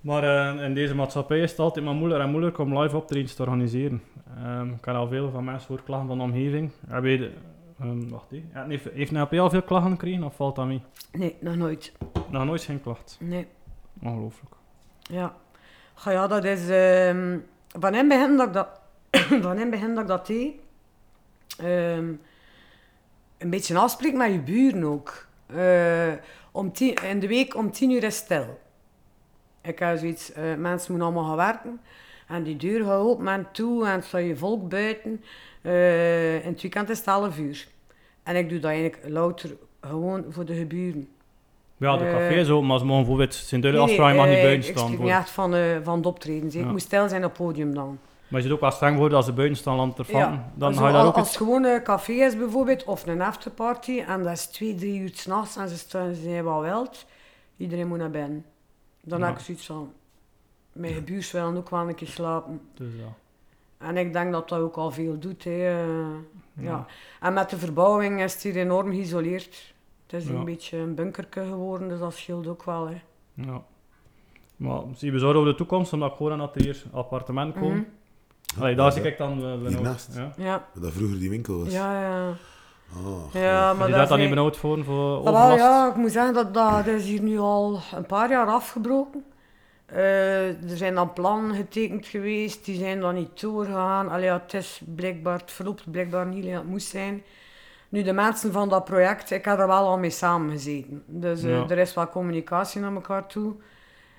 [0.00, 0.22] Maar
[0.56, 3.42] eh, in deze maatschappij is het altijd maar moeilijker en moeilijker om live optredens te
[3.42, 4.02] organiseren.
[4.36, 6.70] Ehm, ik heb al veel van mensen horen klagen van de omgeving.
[6.88, 7.32] Heb je de-
[7.80, 8.44] ehm, wacht, hé.
[8.54, 10.82] Ja, heeft, heeft NLP al veel klachten gekregen of valt dat mee?
[11.12, 11.92] Nee, nog nooit.
[12.30, 13.16] Nog nooit geen klacht.
[13.20, 13.46] Nee.
[14.02, 14.54] Ongelooflijk.
[15.00, 15.34] Ja.
[16.04, 16.68] Ja, dat is...
[16.68, 18.68] ehm, van in begin dat ik dat...
[19.44, 20.28] van in begin dat dat
[21.58, 22.12] ehm,
[23.38, 25.26] een beetje afspreken met je buren ook.
[25.46, 26.12] Eh,
[26.52, 28.60] om tien, in de week om tien uur is stil.
[29.62, 30.32] Ik heb zoiets...
[30.32, 31.80] eh, mensen moeten allemaal gaan werken.
[32.28, 33.86] En die deur gaat open en toe.
[33.86, 35.24] En staat je volk buiten.
[35.62, 37.66] Eh, in het weekend is het 11 uur.
[38.22, 41.08] En ik doe dat eigenlijk louter gewoon voor de geburen.
[41.76, 44.36] Ja, de Eh, café is open, maar ze mogen bijvoorbeeld duidelijk Nee, afspraken, mag niet
[44.36, 44.90] eh, buiten Ik staan.
[44.90, 46.54] niet echt van, eh van de optredens.
[46.54, 46.70] Ik Ja.
[46.70, 47.98] moet stil zijn op het podium dan.
[48.28, 50.50] Maar je zit ook wel streng voor als ze buiten staan aan het Ja.
[50.54, 53.20] dan Zo, ga je daar ook als het gewoon een café is bijvoorbeeld, of een
[53.22, 57.06] afterparty, en dat is twee, drie uur s'nachts en ze zijn wat wild,
[57.56, 58.44] iedereen moet naar binnen.
[59.02, 59.26] Dan Ja.
[59.26, 59.92] heb ik zoiets van,
[60.72, 62.60] mijn buurs willen ook wel een keer slapen.
[62.74, 63.12] Dus ja.
[63.86, 65.44] En ik denk dat dat ook al veel doet.
[65.44, 65.50] Hè.
[65.50, 65.86] eh,
[66.52, 66.70] ja.
[66.70, 66.86] Ja.
[67.20, 69.74] En met de verbouwing is het hier enorm geïsoleerd.
[70.06, 70.34] Het is Ja.
[70.34, 72.88] een beetje een bunkerke geworden, dus dat scheelt ook wel.
[72.88, 73.00] Hè.
[73.34, 73.62] Ja.
[74.56, 77.76] Maar zie je bezorgd over de toekomst, omdat ik hoor dat er hier appartement komen.
[77.76, 78.60] Mhm.
[78.60, 79.68] Allee, daar zie ik dan uh, benauwd.
[79.68, 80.14] Hiernaast.
[80.16, 80.32] Ja.
[80.36, 81.72] Ja, Dat vroeger die winkel was.
[81.72, 82.32] ja, ja.
[83.04, 85.56] Oh, ja maar Maar je dat dat dan niet benauwd voor, voor Ah, wel, overlast?
[85.60, 89.24] ja, ik moet zeggen dat dat is hier nu al een paar jaar afgebroken.
[89.86, 94.08] Eh, er zijn dan plannen getekend geweest, die zijn dan niet doorgegaan.
[94.08, 97.22] Allee, ja, het is blijkbaar, het verloopt blijkbaar niet, het moest zijn.
[97.96, 101.02] Nu, de mensen van dat project, ik heb er wel al mee samengezeten.
[101.06, 103.54] Dus eh, er is wel communicatie naar elkaar toe.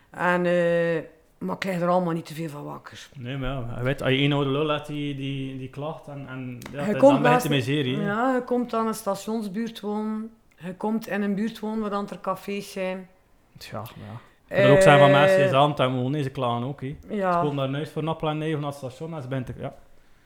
[0.09, 1.01] En, eh,
[1.37, 3.09] maar ik lig er allemaal niet te veel van wakker.
[3.15, 6.07] Nee, maar ja, je weet, als je één oude lul hebt die, die, die klacht,
[6.07, 7.99] en, en ja, Je dan begint de miserie.
[7.99, 10.31] Ja, je komt aan een stationsbuurt wonen.
[10.57, 13.09] Je komt in een buurt wonen waar dan er cafés zijn.
[13.57, 14.55] Tja, ja.
[14.55, 16.81] Er ook zijn van Eh, mensen die zaten en wonen, ze klagen ook.
[16.81, 16.97] Hè.
[17.07, 17.41] Ze Ja.
[17.41, 19.49] komen naar huis voor een appel en nee of naar het station en ze bent
[19.49, 19.73] er, ja.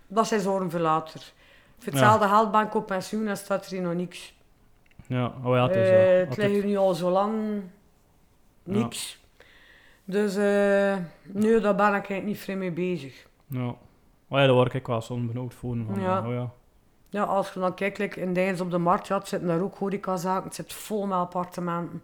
[0.07, 1.31] Dat zijn zorgen voor later.
[1.83, 4.33] Voor hetzelfde geld ben ik op pensioen en staat er hier nog niks.
[5.07, 5.93] Ja, oh ja, het is ja.
[5.95, 7.61] het altijd- ligt hier nu al zo lang
[8.63, 9.19] niks.
[10.05, 13.27] Dus eh nee, daar ben ik eigenlijk niet vrij mee bezig.
[13.47, 13.67] Ja.
[14.27, 15.77] Oh ja, daar word ik wel soms benauwd voor.
[15.87, 16.27] Van, Ja.
[16.27, 16.49] Oh ja.
[17.09, 19.61] Ja, als je dan kijkt, like in Deins op de markt, ja, het zitten daar
[19.61, 22.03] ook horecazaken, het zit vol met appartementen.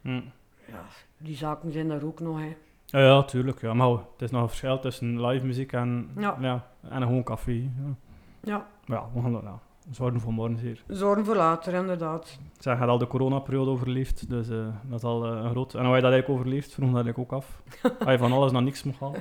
[0.00, 0.20] Hm.
[0.66, 0.82] Ja,
[1.18, 2.56] die zaken zijn daar ook nog, hè.
[2.86, 3.60] Ja, ja, tuurlijk.
[3.60, 3.74] Ja.
[3.74, 6.36] Maar het is nog een verschil tussen live muziek en, Ja.
[6.40, 6.66] ja.
[6.82, 7.52] en een gewoon café.
[7.52, 7.94] Ja.
[8.40, 9.56] Ja, ja, we gaan dat nou.
[9.90, 10.82] Zorgen voor morgen hier.
[10.86, 12.38] zorgen voor later, inderdaad.
[12.58, 15.74] Zij had al de coronaperiode overleefd, dus eh, dat is al eh, een groot...
[15.74, 17.62] En hoe hij dat eigenlijk overleeft, vroeg dat ik ook af.
[17.98, 19.14] Als je van alles naar niks mag gaan.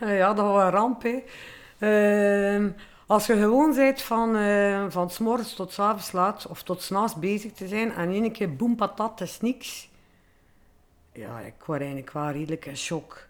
[0.00, 1.22] Eh, ja, dat was een ramp, hè.
[1.78, 2.70] Ehm,
[3.06, 4.36] als je gewoon bent van,
[4.90, 8.10] van 's morgens tot 's avonds laat, of tot 's nachts bezig te zijn, en
[8.10, 9.90] één keer boem patat, is niks.
[11.12, 13.26] Ja, ik was eigenlijk wel redelijk in shock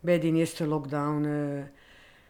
[0.00, 1.24] bij die eerste lockdown.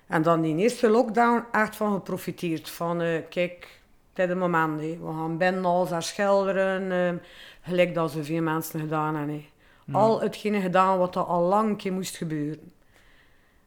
[0.07, 2.71] En dan die eerste lockdown echt van geprofiteerd.
[2.71, 3.81] Van, eh, kijk,
[4.13, 7.15] het is het moment, we gaan binnen alles herschilderen, eh,
[7.63, 9.35] gelijk dat zoveel mensen gedaan hebben.
[9.35, 9.93] hè.
[9.93, 12.73] Al hetgene gedaan wat er al lang een keer moest gebeuren.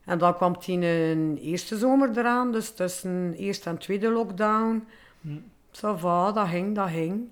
[0.06, 4.88] En dan kwam in een eerste zomer eraan, dus tussen eerste en tweede lockdown.
[5.22, 5.38] Hm.
[5.72, 7.28] Ça va, dat ging, dat ging.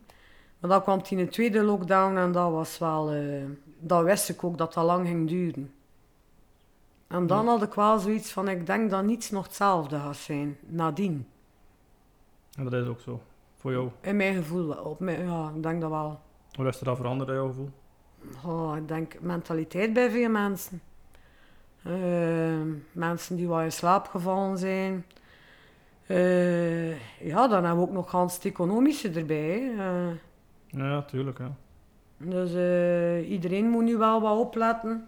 [0.59, 3.11] Maar dan kwam een tweede lockdown en dat was wel...
[3.11, 3.43] eh,
[3.79, 5.71] dat wist ik ook, dat dat lang ging duren.
[7.07, 10.57] En dan had ik wel zoiets van, ik denk dat niets nog hetzelfde gaat zijn,
[10.67, 11.27] nadien.
[12.57, 13.21] En dat is ook zo.
[13.57, 13.89] Voor jou.
[14.01, 14.83] In mijn gevoel wel.
[14.83, 16.19] Op mijn, ja, ik denk dat wel.
[16.55, 17.69] Hoe is er dat veranderd in jouw gevoel?
[18.45, 20.81] Oh, ik denk mentaliteit bij veel mensen.
[21.83, 25.05] Eh, mensen die wat in slaap gevallen zijn.
[26.05, 26.91] Eh,
[27.27, 29.71] ja, dan hebben we ook nog gans het economische erbij.
[29.75, 30.09] hè.
[30.09, 30.15] Eh,
[30.67, 31.37] Ja, tuurlijk.
[31.37, 31.51] Ja.
[32.17, 32.51] dus
[33.27, 35.07] iedereen moet nu wel wat opletten.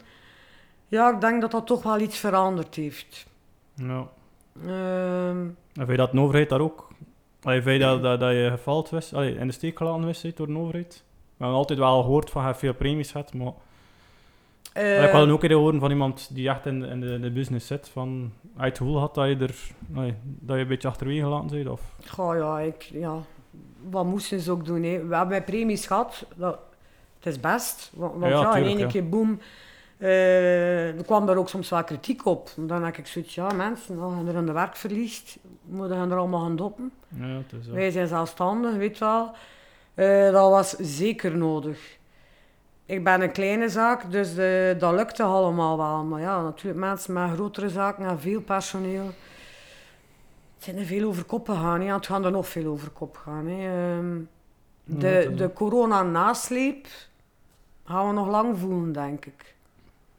[0.90, 3.26] Ja, ik denk dat dat toch wel iets veranderd heeft.
[3.76, 4.08] Ja.
[4.66, 6.88] Ehm, En vind je dat de overheid daar ook...
[7.44, 10.32] Allee, vind je dat, dat, dat je gevald wist, allee, in de steek gelaten hè,
[10.36, 11.04] door de overheid?
[11.38, 13.52] We hebben altijd wel gehoord van je veel premies gehad, maar...
[14.74, 17.22] eh, ik wil ook eens horen van iemand die echt in, de- in, de, in
[17.22, 18.32] de business zit, van...
[18.58, 19.56] Je het gevoel had dat je er...
[19.88, 21.82] dat je een beetje achterwege gelaten bent, of...
[22.08, 23.16] Goh, ja, ik, ja,
[23.90, 24.84] wat moesten ze ook doen?
[24.84, 25.06] Hè?
[25.06, 26.26] We hebben premies gehad.
[26.36, 26.60] Dat,
[27.20, 27.92] het is best.
[27.94, 28.88] Want, want Ja, ja, in één ja.
[28.88, 29.40] keer boem.
[30.00, 32.50] Eh, er kwam daar ook soms wel kritiek op.
[32.58, 36.18] Dan heb ik zoiets, ja mensen, als je er een werk verliest, moeten je er
[36.18, 36.92] allemaal gaan doppen.
[37.08, 37.42] Ja.
[37.72, 39.32] Wij zijn zelfstandig, weet je wel.
[39.94, 41.98] Eh, dat was zeker nodig.
[42.86, 46.04] Ik ben een kleine zaak, dus eh, dat lukte allemaal wel.
[46.04, 49.06] Maar ja, natuurlijk mensen met grotere zaken en veel personeel.
[50.56, 51.82] Het zijn er veel over kop gegaan.
[51.82, 53.48] Het gaan er nog veel over kop gaan.
[53.48, 53.98] hè.
[53.98, 54.18] Ehm,
[54.84, 56.88] de, de corona-nasleep
[57.86, 59.56] gaan we nog lang voelen, denk ik.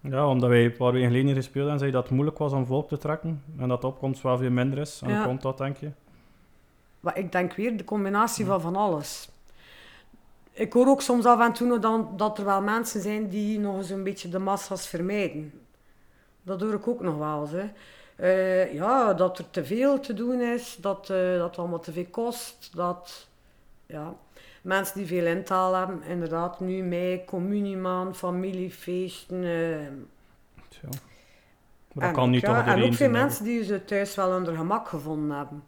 [0.00, 2.66] Ja, omdat wij een paar weken geleden gespeeld hebben, zei dat het moeilijk was om
[2.66, 3.42] volk te trekken.
[3.58, 5.00] En dat de opkomst wel veel minder is.
[5.04, 5.24] En Ja.
[5.24, 5.90] komt dat, denk je?
[7.00, 9.28] Maar ik denk weer de combinatie van van alles.
[10.52, 13.76] Ik hoor ook soms af en toe dan, dat er wel mensen zijn die nog
[13.76, 15.52] eens een beetje de massa's vermijden.
[16.42, 17.50] Dat hoor ik ook nog wel eens.
[17.50, 17.70] Hè.
[18.16, 21.92] Eh, ja, dat er te veel te doen is, dat, eh, dat het allemaal te
[21.92, 22.70] veel kost.
[22.76, 23.28] Dat,
[23.86, 24.14] ja,
[24.62, 30.08] mensen die veel intaal hebben, inderdaad, nu mei, communiemaan, familiefeesten.
[30.68, 30.88] Tja.
[30.88, 30.98] Maar
[31.94, 34.56] dat en kan niet ja, toch En ook veel mensen die ze thuis wel onder
[34.56, 35.62] gemak gevonden hebben.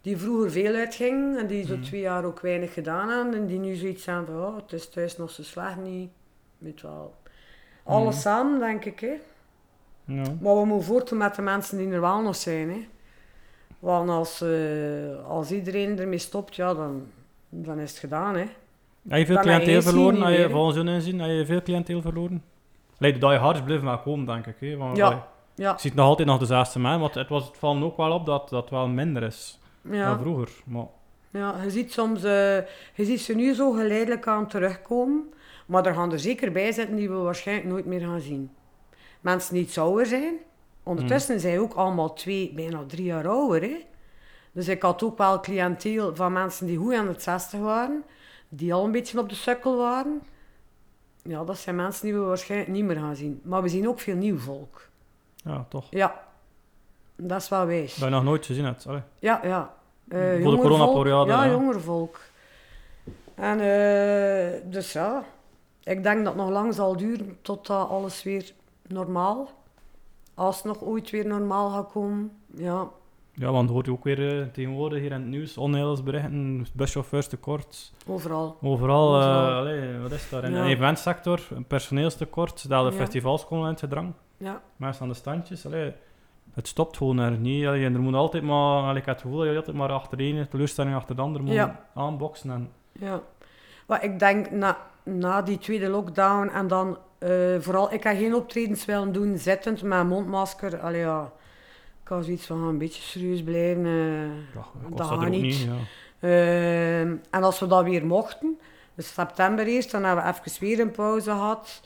[0.00, 1.82] Die vroeger veel uitgingen en die zo Mhm.
[1.82, 3.34] twee jaar ook weinig gedaan hebben.
[3.34, 6.10] En die nu zoiets hebben van, oh, het is thuis nog zo slecht niet.
[6.58, 7.14] Weet wel.
[7.84, 8.22] Alles Mhm.
[8.22, 9.00] samen, denk ik.
[9.00, 9.14] Hè.
[10.04, 10.22] Ja.
[10.40, 12.70] Maar we moeten voortdoen met de mensen die er wel nog zijn.
[12.70, 12.86] Hè.
[13.78, 17.06] Want als, eh, als iedereen ermee stopt, ja, dan,
[17.48, 18.34] dan is het gedaan.
[18.34, 18.44] Hè.
[19.08, 20.22] Heb je veel Dan cliënteel verloren?
[20.22, 22.44] Heb je volgens hun inzien, heb je veel cliënteel verloren?
[22.98, 24.56] Leidt dat je hard blijft maar komen, denk ik.
[24.60, 24.76] Hè?
[24.76, 25.28] Want, Ja.
[25.58, 27.96] Ja, ik zie het nog altijd nog dezelfde man, want het, was, het valt ook
[27.96, 30.08] wel op dat dat wel minder is ja.
[30.08, 30.48] dan vroeger.
[30.64, 30.86] Maar,
[31.30, 32.56] Ja, je ziet soms, eh,
[32.94, 35.32] je ziet ze nu zo geleidelijk aan terugkomen,
[35.66, 38.50] maar er gaan er zeker bij zitten die we waarschijnlijk nooit meer gaan zien.
[39.20, 40.34] Mensen die iets ouder zijn,
[40.82, 43.62] ondertussen zijn ook allemaal twee, bijna drie jaar ouder.
[43.62, 43.76] Hè?
[44.52, 48.04] Dus ik had ook wel cliënteel van mensen die goed aan het 60 waren,
[48.48, 50.22] die al een beetje op de sukkel waren.
[51.22, 53.40] Ja, dat zijn mensen die we waarschijnlijk niet meer gaan zien.
[53.44, 54.88] Maar we zien ook veel nieuw volk.
[55.36, 55.86] ja, toch.
[55.90, 56.24] Ja,
[57.16, 57.94] dat is wel wijs.
[57.94, 58.86] Dat je nog nooit gezien hebt.
[58.86, 59.02] Allee.
[59.18, 59.74] Ja, ja.
[60.08, 61.30] Eh, Voor de coronaperiode.
[61.30, 61.50] Ja, ja.
[61.50, 62.20] jonger volk.
[63.34, 65.24] En eh, dus ja,
[65.82, 68.52] ik denk dat het nog lang zal duren totdat alles weer
[68.86, 69.48] normaal,
[70.34, 72.88] als het nog ooit weer normaal gaat komen, ja.
[73.38, 77.92] Ja, want hoort je ook weer eh, tegenwoordig hier in het nieuws, onheilsberichten, buschauffeurs tekort.
[78.06, 78.56] Overal.
[78.62, 79.58] Overal, eh, Overal.
[79.58, 80.44] allee, wat is daar?
[80.44, 80.62] In Ja.
[80.62, 82.96] de eventsector, personeelstekort, dat de Ja.
[83.04, 84.12] festivals komen in het gedrang.
[84.36, 85.92] Ja, Mensen aan de standjes, allee,
[86.54, 87.66] het stopt gewoon er niet.
[87.66, 89.92] Allee, en er moet altijd maar, allee, ik heb het gevoel dat je altijd maar
[89.92, 91.84] achter de ene teleurstelling achter de andere moet Ja.
[91.94, 92.50] aanboksen.
[92.50, 93.20] En, ja.
[93.86, 98.34] Maar ik denk na, na die tweede lockdown en dan eh, vooral, ik ga geen
[98.34, 100.80] optredens willen doen zittend met een mondmasker.
[100.80, 101.32] Allee, ja.
[102.08, 103.86] Ik had zoiets van een beetje serieus blijven.
[103.86, 104.54] eh.
[104.88, 105.42] Dat dat gaat niet.
[105.42, 105.58] niet.
[105.58, 105.74] Ja.
[106.20, 108.58] Ehm, en als we dat weer mochten,
[108.94, 111.82] dus september eerst, dan hebben we even weer een pauze gehad.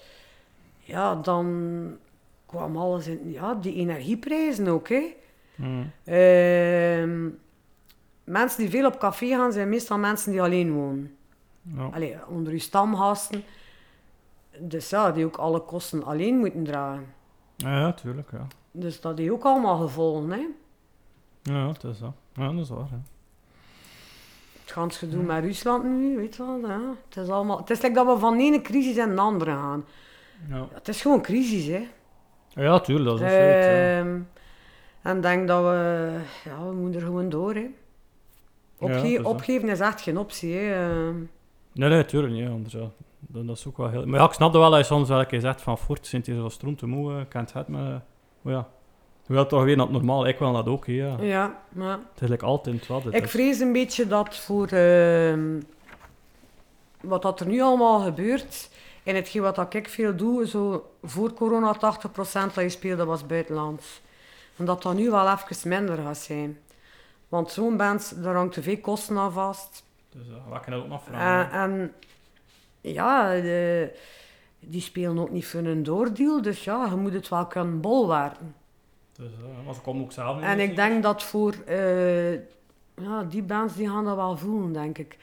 [0.78, 1.96] Ja, dan
[2.46, 5.14] kwam alles in, ja, die energieprijzen ook, hè.
[5.54, 5.90] Mm.
[6.04, 7.28] Ehm,
[8.24, 11.16] mensen die veel op café gaan, zijn meestal mensen die alleen wonen.
[11.62, 11.88] Ja.
[11.92, 13.42] Allee, onder uw stamgasten.
[14.58, 17.06] Dus ja, die ook alle kosten alleen moeten dragen.
[17.56, 18.46] Ja, ja, tuurlijk, ja.
[18.72, 20.46] Dus dat heeft ook allemaal gevolgen, hè.
[21.42, 22.12] Ja, het is dat.
[22.34, 23.00] Ja, dat is waar, ja.
[24.62, 26.58] Het ganse gedoe met Rusland nu, weet je wel.
[26.58, 26.80] Ja.
[27.08, 29.50] Het, is allemaal, het is like dat we van de ene crisis in de andere
[29.50, 29.84] gaan.
[30.48, 31.88] Ja, Ja, het is gewoon crisis, hè.
[32.62, 33.98] ja tuurlijk, dat is een feit, ja.
[33.98, 34.20] Ehm,
[35.02, 36.20] en denk dat we...
[36.44, 37.70] Ja, we moeten er gewoon door, hè.
[38.78, 39.26] Opge het is dat.
[39.26, 40.74] opgeven is echt geen optie, hè.
[40.74, 41.16] Ehm,
[41.72, 42.90] Nee, nee, tuurlijk niet, anders ja.
[43.18, 44.06] Dat, dat is ook wel heel...
[44.06, 46.06] Maar ja, ik snap dat wel dat je soms wel een keer zegt van voort,
[46.06, 47.68] sint hier zo stroom te moe, ik kan het het
[48.42, 48.52] maar...
[48.54, 48.68] Ja,
[49.26, 51.16] je wilt toch weer naar het normaal, ik wil dat ook, hè, ja.
[51.20, 51.98] ja, maar...
[52.12, 53.30] Het is like altijd wat het Ik is.
[53.30, 55.60] vrees een beetje dat voor ehm,
[57.00, 58.70] wat dat er nu allemaal gebeurt,
[59.04, 61.78] en hetgeen wat dat ik veel doe, zo voor corona 80%
[62.32, 64.00] dat je speelde was buitenlands.
[64.56, 66.58] En dat dat nu wel even minder gaat zijn.
[67.28, 69.84] Want zo'n band, daar hangt te veel kosten aan vast.
[70.10, 71.52] Dus uh, wat kan je dat ook nog En, vragen?
[71.60, 71.92] en
[72.80, 73.96] ja, de-
[74.64, 78.54] die spelen ook niet voor een doordeal, dus ja, je moet het wel kunnen bolwerken.
[79.12, 82.32] Dus, uh, maar ze komen ook zelf niet En ik denk dat voor eh,
[82.94, 85.18] ja, die bands die gaan dat wel voelen, denk ik.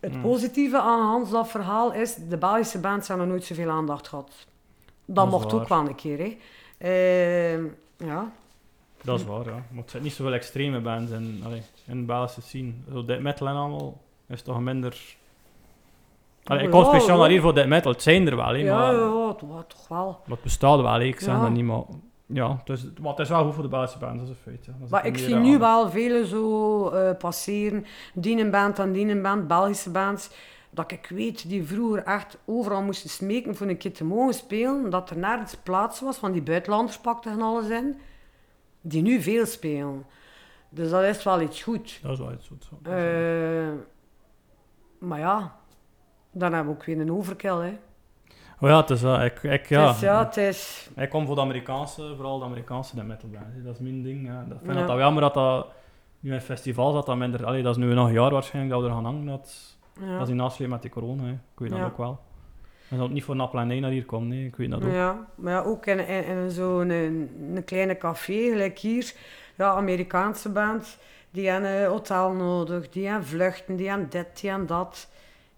[0.00, 0.22] Het Hmm.
[0.22, 4.46] positieve aan Hans dat verhaal is, de Belgische bands hebben nooit zoveel aandacht gehad.
[5.04, 6.36] Dat, mocht ook wel een keer, hè.
[6.78, 7.64] Ehm,
[7.96, 8.32] ja.
[9.02, 9.64] Dat is waar, ja.
[9.70, 12.72] Maar het zijn niet zoveel extreme bands in, allee, in de Belgische scene.
[12.92, 15.16] Zo death metal en allemaal is toch minder...
[16.48, 17.92] Allee, ik kom speciaal naar hier voor death metal.
[17.92, 18.94] Het zijn er wel, hè, Ja, maar...
[18.94, 20.06] ja, toch, toch wel.
[20.24, 21.02] Maar het bestaat wel, hè.
[21.02, 21.40] ik zeg Ja.
[21.40, 21.82] dat niet, maar...
[22.26, 24.42] Ja, het is, maar het is wel goed voor de Belgische bands, dat is een
[24.52, 24.64] feit.
[24.64, 24.72] Ja.
[24.72, 27.84] Dat is Maar ik meer zie nu wel vele zo eh, passeren,
[28.14, 30.30] die een band en die een band, Belgische bands,
[30.70, 34.90] dat ik weet die vroeger echt overal moesten smeken voor een keer te mogen spelen,
[34.90, 37.96] dat er nergens plaats was, van die buitenlanders pakten en alles in,
[38.80, 40.04] die nu veel spelen.
[40.68, 41.98] Dus dat is wel iets goed.
[42.02, 42.68] Dat is wel iets goed.
[42.70, 42.90] zo.
[42.90, 43.68] Eh,
[44.98, 45.56] maar ja,
[46.38, 47.72] dan hebben we ook weer een overkill, hè.
[48.60, 49.02] Oh ja, het is...
[49.02, 49.88] wel ik, ik, ja.
[49.90, 50.90] Dus ja, het is...
[50.96, 53.46] Ik kom voor de Amerikaanse, vooral de Amerikaanse death metal bands.
[53.54, 53.62] hè.
[53.62, 54.26] Dat is mijn ding.
[54.26, 54.44] Ja.
[54.48, 54.80] Dat vind Ja.
[54.80, 55.66] ik dat jammer dat dat
[56.20, 57.44] nu in festivals dat dat minder...
[57.46, 59.26] Allee, dat is nu nog een jaar waarschijnlijk dat we er gaan hangen.
[59.26, 60.12] Dat, Ja.
[60.12, 61.22] dat is in nasleep met die corona.
[61.22, 61.30] Hè.
[61.30, 61.84] Ik weet dat Ja.
[61.84, 62.18] ook wel.
[62.90, 64.46] En dat niet voor Napla en naar hier komt, nee.
[64.46, 64.92] Ik weet dat ook.
[64.92, 69.12] Ja, maar ja, ook in, in, in zo'n een, een kleine café, gelijk hier,
[69.56, 70.98] ja, Amerikaanse band,
[71.30, 75.08] die hebben een hotel nodig, die hebben vluchten, die hebben dit, die hebben dat.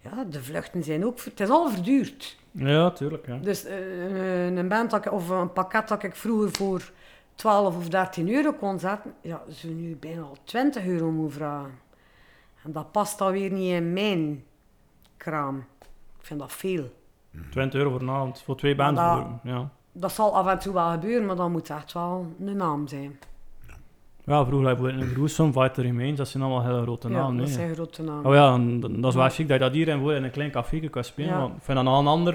[0.01, 2.39] Ja, de vluchten zijn ook, het is al verduurd.
[2.51, 3.27] Ja, tuurlijk.
[3.27, 3.37] Ja.
[3.37, 6.91] Dus eh, een band dat ik, of een pakket dat ik vroeger voor
[7.35, 11.79] 12 of 13 euro kon zetten, ja, ze nu bijna al 20 euro moet vragen.
[12.65, 14.45] En dat past dan weer niet in mijn
[15.17, 15.59] kraam.
[16.19, 16.93] Ik vind dat veel.
[17.51, 18.77] 20 euro voor een avond, voor twee.
[18.77, 19.71] Maar dat- ja.
[19.93, 22.87] Dat zal af en toe wel gebeuren, maar dan moet het echt wel een naam
[22.89, 23.19] zijn.
[24.31, 27.37] Ja, vroeger had je een Gruesome, Fighter Remains, dat zijn allemaal hele grote ja, namen.
[27.37, 27.55] dat nee.
[27.55, 28.24] zijn grote namen.
[28.26, 29.31] Oh ja, en dat dat is wel Ja.
[29.31, 31.31] chic dat je dat hier in, in een klein café kan spelen.
[31.33, 31.41] Ja.
[31.41, 32.35] Want ik vind dat nog een ander,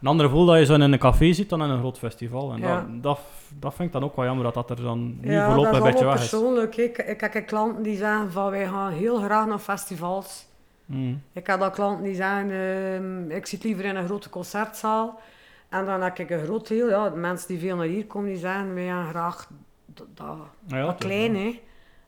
[0.00, 2.52] een ander gevoel dat je zo in een café zit dan in een groot festival.
[2.52, 2.74] En Ja.
[2.74, 3.20] dat, dat,
[3.58, 5.80] dat vind ik dan ook wel jammer dat dat er dan nu ja, voorlopig dat
[5.80, 6.28] een beetje weg is.
[6.28, 6.76] persoonlijk.
[6.76, 10.46] Ik, ik heb klanten die zeggen van wij gaan heel graag naar festivals.
[10.86, 11.22] Mm.
[11.32, 15.20] Ik heb dan klanten die zeggen ehm, ik zit liever in een grote concertzaal.
[15.68, 18.28] En dan heb ik een groot deel, ja, de mensen die veel naar hier komen,
[18.28, 19.48] die zeggen wij gaan graag
[19.96, 20.36] dat, dat,
[20.66, 21.60] Ja, ja, dat klein, hè.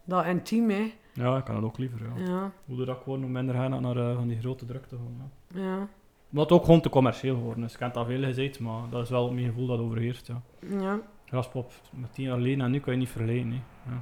[0.04, 0.70] dat intiem.
[0.70, 0.92] Hè.
[1.12, 2.00] Ja, ik kan dat ook liever.
[2.16, 2.24] Ja.
[2.32, 4.96] Ja, Hoe dat gewoon hoe minder gaan naar eh, van die grote drukte.
[4.96, 5.60] Gewoon, ja.
[5.60, 5.88] ja,
[6.30, 7.74] Omdat het ook gewoon te commercieel geworden is.
[7.74, 10.26] Ik heb al veel gezegd, maar dat is wel mijn gevoel dat overheerst.
[10.26, 10.40] Ja.
[10.80, 10.98] ja.
[11.26, 13.50] Graspop met tien jaar geleden en nu kan je niet vergelijken.
[13.50, 13.90] hè.
[13.92, 14.00] Ja.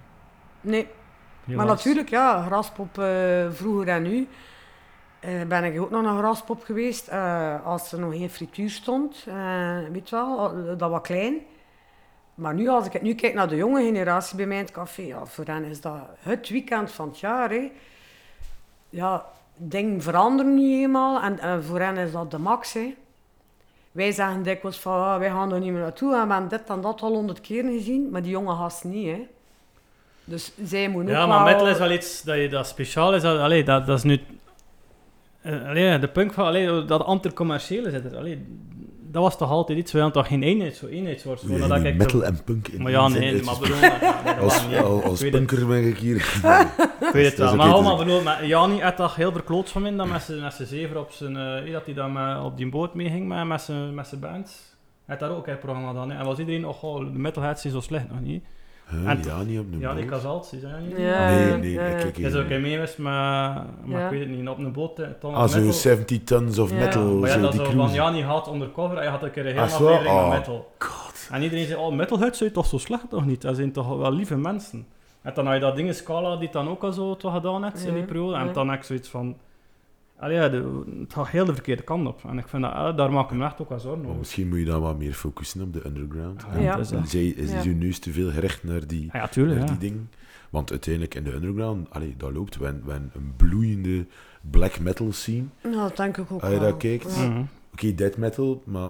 [0.60, 0.86] Nee.
[1.44, 4.28] Maar natuurlijk, ja, graspop eh, vroeger en nu.
[5.20, 7.10] eh, ben ik ook nog naar graspop geweest.
[7.64, 9.24] als er nog geen frituur stond.
[9.92, 11.34] weet je wel, dat was klein.
[12.36, 15.02] Maar nu, als ik nu kijk naar de jonge generatie bij mij in het café,
[15.02, 17.50] ja, voor hen is dat het weekend van het jaar.
[17.50, 17.70] Hè.
[18.90, 19.24] Ja,
[19.56, 22.72] dingen veranderen nu eenmaal en, en voor hen is dat de max.
[22.72, 22.94] Hè.
[23.92, 26.68] Wij zeggen dikwijls van, ah, wij gaan er niet meer naartoe en we hebben dit
[26.68, 29.06] en dat al honderd keer gezien, maar die jonge gasten niet.
[29.06, 29.26] Hè.
[30.24, 31.52] Dus zij moeten Ja, ook maar wel...
[31.52, 33.24] metal is wel iets dat, je, dat speciaal is.
[33.24, 34.20] Allee, dat, dat is nu...
[35.42, 36.44] eh, allee, de punk van...
[36.46, 38.16] Allee, dat anticommerciële zit er.
[38.16, 38.46] Allee,
[39.16, 39.92] dat was toch altijd iets...
[39.92, 41.40] We hadden toch geen eenheid, zo eenheidswoord.
[41.40, 43.76] Ja, Gewoon dat ik metal en punk in Maar ja, nee, maar bedoel...
[43.80, 44.66] nee, Als,
[45.04, 46.16] als, punker ben ik hier.
[47.00, 47.56] Ik weet het wel.
[47.56, 50.98] Maar, maar bedoel, maar Jani had dat heel verkloot van mij, dat met zijn- zever
[50.98, 51.36] op zijn...
[51.36, 54.76] eh, dat hij dan op die boot meeging met, met zijn met zijn band.
[55.06, 56.12] Hij had daar ook een programma dan.
[56.12, 58.44] En was iedereen, oh, de metalheads zijn zo slecht nog niet.
[58.88, 60.10] Huh, En- ja, niet op een Ja, die boot.
[60.12, 60.96] Kazalt, is dat niet?
[60.96, 61.30] Ja.
[61.30, 61.82] Nee, nee, ja.
[61.86, 64.04] ik kijk Hij is ook een mee geweest, maar, maar Ja.
[64.04, 64.98] ik weet het niet, op een boot.
[64.98, 65.72] eh, ton Ah, zo metal.
[65.72, 66.76] 70 tons of Ja.
[66.76, 67.02] metal.
[67.16, 67.92] Maar ja, zo dat zo van.
[67.92, 69.74] Jani had undercover, hij had een keer een hele Ah, zo?
[69.74, 70.30] aflevering van Oh.
[70.30, 70.72] metal.
[70.78, 71.28] God.
[71.30, 73.42] En iedereen zei, oh, metalheads zijn toch zo slecht toch niet?
[73.42, 74.86] Dat zijn toch wel lieve mensen.
[75.22, 77.64] En dan had je dat ding in Scala die dan ook al zo toch gedaan
[77.64, 78.36] heeft in die Ja, periode.
[78.36, 78.52] En ja.
[78.52, 79.36] dan heb ik zoiets van...
[80.18, 82.24] Allee, ja, de, het gaat heel de verkeerde kant op.
[82.28, 84.18] En ik vind dat, eh, daar maak ik me echt ook wel zorgen Maar over.
[84.20, 86.44] misschien moet je dan wat meer focussen op de underground.
[86.54, 86.76] Ja, Ja.
[86.76, 87.62] dat is En zij is Ja.
[87.62, 89.74] je neus te veel gericht naar die, Ah, ja, tuurlijk, naar ja.
[89.76, 90.00] die ding.
[90.50, 92.56] Want uiteindelijk in de underground, allee, dat loopt.
[92.56, 94.06] We hebben- we hebben een bloeiende
[94.50, 95.44] black metal scene.
[95.62, 96.68] Nou, dat denk ik ook Als je wel.
[96.70, 97.16] dat kijkt.
[97.16, 97.28] Ja.
[97.28, 97.42] Mhm.
[97.72, 98.88] Oké, death metal, maar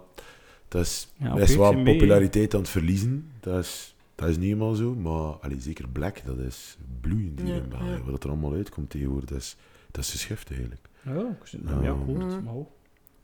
[0.68, 1.94] dat is Ja, wel mee.
[1.96, 3.30] populariteit aan het verliezen.
[3.40, 4.94] Dat is, dat is niet helemaal zo.
[4.94, 7.84] Maar allee, zeker black, dat is bloeiend hier Ja, in België.
[8.04, 8.10] ja.
[8.10, 9.56] Wat er allemaal uitkomt tegenwoordig, dat is,
[9.90, 10.80] dat is geschift eigenlijk.
[11.06, 12.18] Ja, ik zie- ja, goed.
[12.44, 12.66] Maar goed.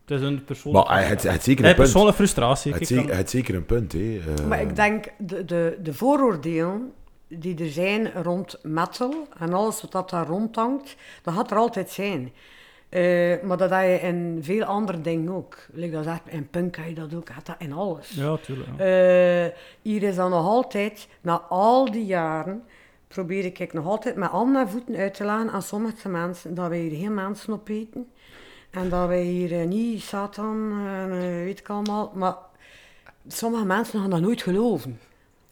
[0.05, 0.89] Het is een persoonlijke...
[0.89, 1.83] Maar hij het, het zeker Eh, punt.
[1.83, 2.72] persoonlijke frustratie.
[2.72, 4.18] Het ik zeker, het een punt, hè.
[4.39, 6.93] Eh, Maar ik denk, de, de, de vooroordelen
[7.28, 11.91] die er zijn rond metal en alles wat dat daar rondhangt, dat gaat er altijd
[11.91, 12.33] zijn.
[12.89, 15.57] Eh, maar dat heb je in veel andere dingen ook.
[15.72, 18.09] Like dat zegt, in punk heb je dat ook, had dat in alles.
[18.11, 18.68] Ja, tuurlijk.
[18.78, 18.85] Ja.
[19.47, 19.51] Eh,
[19.83, 22.62] hier is dan nog altijd, na al die jaren,
[23.12, 26.68] probeer ik nog altijd met al mijn voeten uit te leggen aan sommige mensen dat
[26.68, 28.10] wij hier geen mensen opeten.
[28.70, 32.12] En dat wij hier eh, niet Satan, en eh, weet ik allemaal.
[32.14, 32.36] Maar
[33.26, 35.00] sommige mensen gaan dat nooit geloven.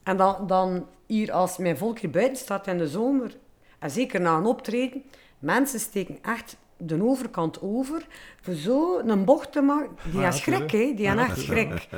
[0.02, 3.36] En dan, dan hier, als mijn volk hier buiten staat in de zomer,
[3.78, 5.02] en zeker na een optreden,
[5.38, 8.06] mensen steken echt de overkant over
[8.40, 9.96] voor zo een bocht te maken.
[10.04, 10.78] Die ja, hebben schrik, hè.
[10.78, 11.88] Die Ja, hebben echt schrik.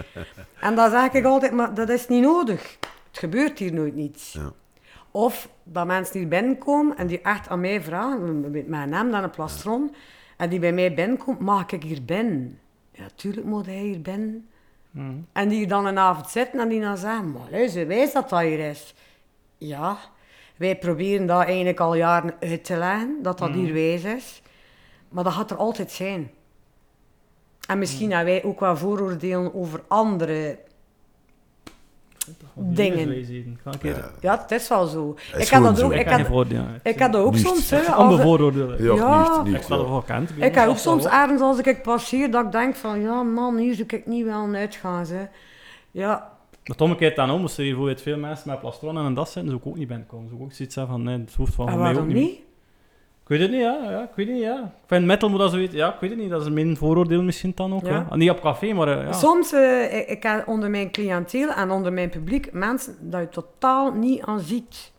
[0.61, 2.77] En dan zeg ik altijd, maar dat is niet nodig.
[3.11, 4.33] Het gebeurt hier nooit niets.
[4.33, 4.53] Ja.
[5.13, 9.23] Of dat mensen hier binnenkomen en die echt aan mij vragen, met mijn naam dan
[9.23, 9.95] een plastron,
[10.37, 12.59] en die bij mij binnenkomt, mag ik hier binnen?
[12.93, 14.49] Ja, tuurlijk moet hij hier binnen.
[14.91, 15.13] Mhm.
[15.33, 18.29] En die hier dan een avond zitten en die dan zeggen, maar luister, wijs dat
[18.29, 18.95] dat hier is.
[19.59, 19.99] Ja,
[20.57, 24.43] wij proberen dat eigenlijk al jaren uit te leggen, dat dat hier wijs is.
[25.09, 26.31] Maar dat gaat er altijd zijn.
[27.69, 30.59] En misschien hebben wij ook wel vooroordelen over andere...
[32.55, 33.09] dingen.
[33.09, 33.59] Een.
[33.83, 34.11] Ja.
[34.21, 35.15] Ja, het is wel zo.
[35.17, 35.85] is Ik heb gewoon dat zo.
[35.87, 36.65] ook, Ik voordeel.
[36.83, 37.71] ik heb dat ook soms.
[37.71, 38.83] Hè, als Andere vooroordelen.
[38.85, 39.21] Ja, Ja.
[39.29, 39.89] niet, Ik niet, heb dat ja.
[39.89, 40.31] wel gekend.
[40.37, 43.75] ik heb ook soms ergens als ik passeer dat ik denk van ja man, hier
[43.75, 45.07] zou ik niet wel uitgaan.
[45.07, 45.29] Ze.
[45.91, 46.31] Ja,
[46.65, 49.29] Maar Tom keert dan om, als er hier bijvoorbeeld veel mensen met plastron en dat
[49.31, 50.29] zitten, zou ik ook niet binnenkomen.
[50.29, 52.23] Zou ik ook zoiets hebben van, nee, het hoeft van en mij ook waarom niet.
[52.23, 52.41] niet?
[53.23, 53.79] Ik weet het niet, ja.
[53.91, 54.03] ja.
[54.03, 54.59] Ik weet het niet, ja.
[54.63, 55.75] Ik vind metal moet dat zoiets...
[55.75, 56.31] Ja, ik weet het niet.
[56.31, 58.07] Dat is mijn vooroordeel misschien dan ook, Ja.
[58.11, 58.17] ja.
[58.17, 59.13] Niet op café, maar eh, ja.
[59.13, 63.29] Soms, eh, ik, ik heb onder mijn cliënteel en onder mijn publiek mensen dat je
[63.29, 64.93] totaal niet aan ziet.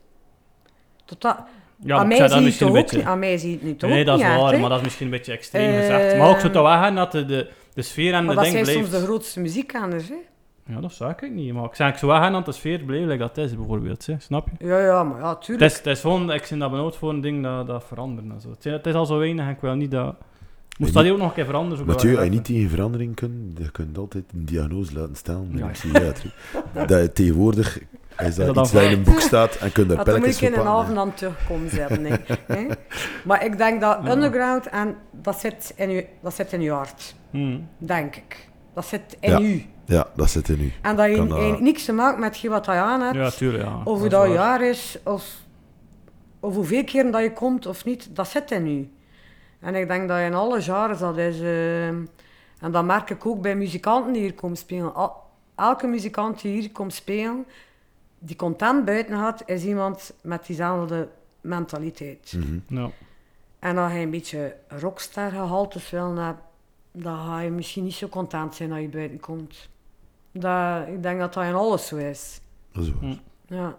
[1.06, 1.48] Totaal.
[1.80, 2.98] ja, aan, mij dat zie het ook beetje...
[2.98, 4.78] niet, aan mij zie je het niet ook Nee, dat is niet waar, maar dat
[4.78, 6.18] is misschien een beetje extreem Eh, gezegd.
[6.18, 8.66] Maar ook zo te weggaan dat de, de, de sfeer en Maar de dat ding
[8.66, 8.90] zijn blijft.
[8.92, 10.10] soms de grootste muziekkenners.
[10.10, 10.16] Hè?
[10.66, 11.54] Ja, dat zou ik niet.
[11.54, 14.06] Maar ik zeg, ik zou weggaan dat de sfeer like dat is bijvoorbeeld.
[14.06, 14.16] Hè.
[14.20, 14.68] Snap je?
[14.68, 15.72] Ja, ja, maar ja, Het tuurlijk.
[15.72, 18.32] is, het is gewoon, ik zie dat benauwd voor een ding dat, dat veranderen.
[18.32, 18.50] En zo.
[18.50, 20.16] Het, is, het is al zo weinig en ik wil niet dat...
[20.78, 21.86] Moest dat ook nog een keer veranderen?
[21.86, 25.60] Mathieu, als je niet tegen verandering kunt, je kunt altijd een diagnose laten stellen met
[25.60, 25.66] Ja.
[25.66, 26.34] een psychiater.
[26.88, 27.80] dat je tegenwoordig
[28.18, 30.14] is dat, dat dan iets dat in een boek staat en kunt daar Ja, dan
[30.14, 30.82] moet pelletjes ik in een pakken.
[30.84, 32.06] avond aan terugkomen zetten.
[32.48, 32.68] Hè?
[33.26, 37.16] Maar ik denk dat underground, en dat zit in je, dat zit in je hart.
[37.30, 37.68] Hmm.
[37.78, 38.50] Denk ik.
[38.74, 39.40] Dat zit in Ja.
[39.40, 39.66] u.
[39.86, 40.72] Ja, dat zit in u.
[40.82, 43.16] En dat je Kan dat- niks te maken met je wat je aan hebt.
[43.16, 43.82] Ja, tuurlijk, ja.
[43.84, 44.34] of hoe dat waar.
[44.34, 45.36] jaar is, of,
[46.40, 48.92] of hoeveel keren dat je komt of niet, dat zit in u.
[49.60, 51.40] En ik denk dat in alle jaren dat is.
[51.40, 54.96] eh, en dat merk ik ook bij muzikanten die hier komen spelen.
[54.96, 55.22] Al-
[55.56, 57.46] elke muzikant die hier komt spelen,
[58.20, 61.08] die content buiten gaat, is iemand met diezelfde
[61.42, 62.34] mentaliteit.
[62.36, 62.80] Mhm.
[62.80, 62.90] Ja.
[63.60, 66.44] En als je een beetje rockstar gehaltes wil hebben,
[66.94, 69.70] dan ga je misschien niet zo content zijn als je buiten komt.
[70.32, 72.40] Dat, ik denk dat dat in alles zo is.
[72.72, 73.00] Dat is waar.
[73.10, 73.16] Hm.
[73.54, 73.76] Ja.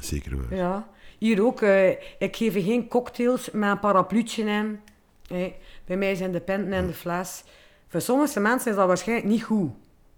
[0.00, 0.54] Zeker waar.
[0.58, 0.88] Ja,
[1.18, 1.60] hier ook.
[1.62, 1.88] eh,
[2.18, 4.80] ik geef geen cocktails met een parapluutje in.
[5.28, 7.44] Nee, bij mij zijn de pinten in de fles.
[7.88, 9.70] Voor sommige mensen is dat waarschijnlijk niet goed.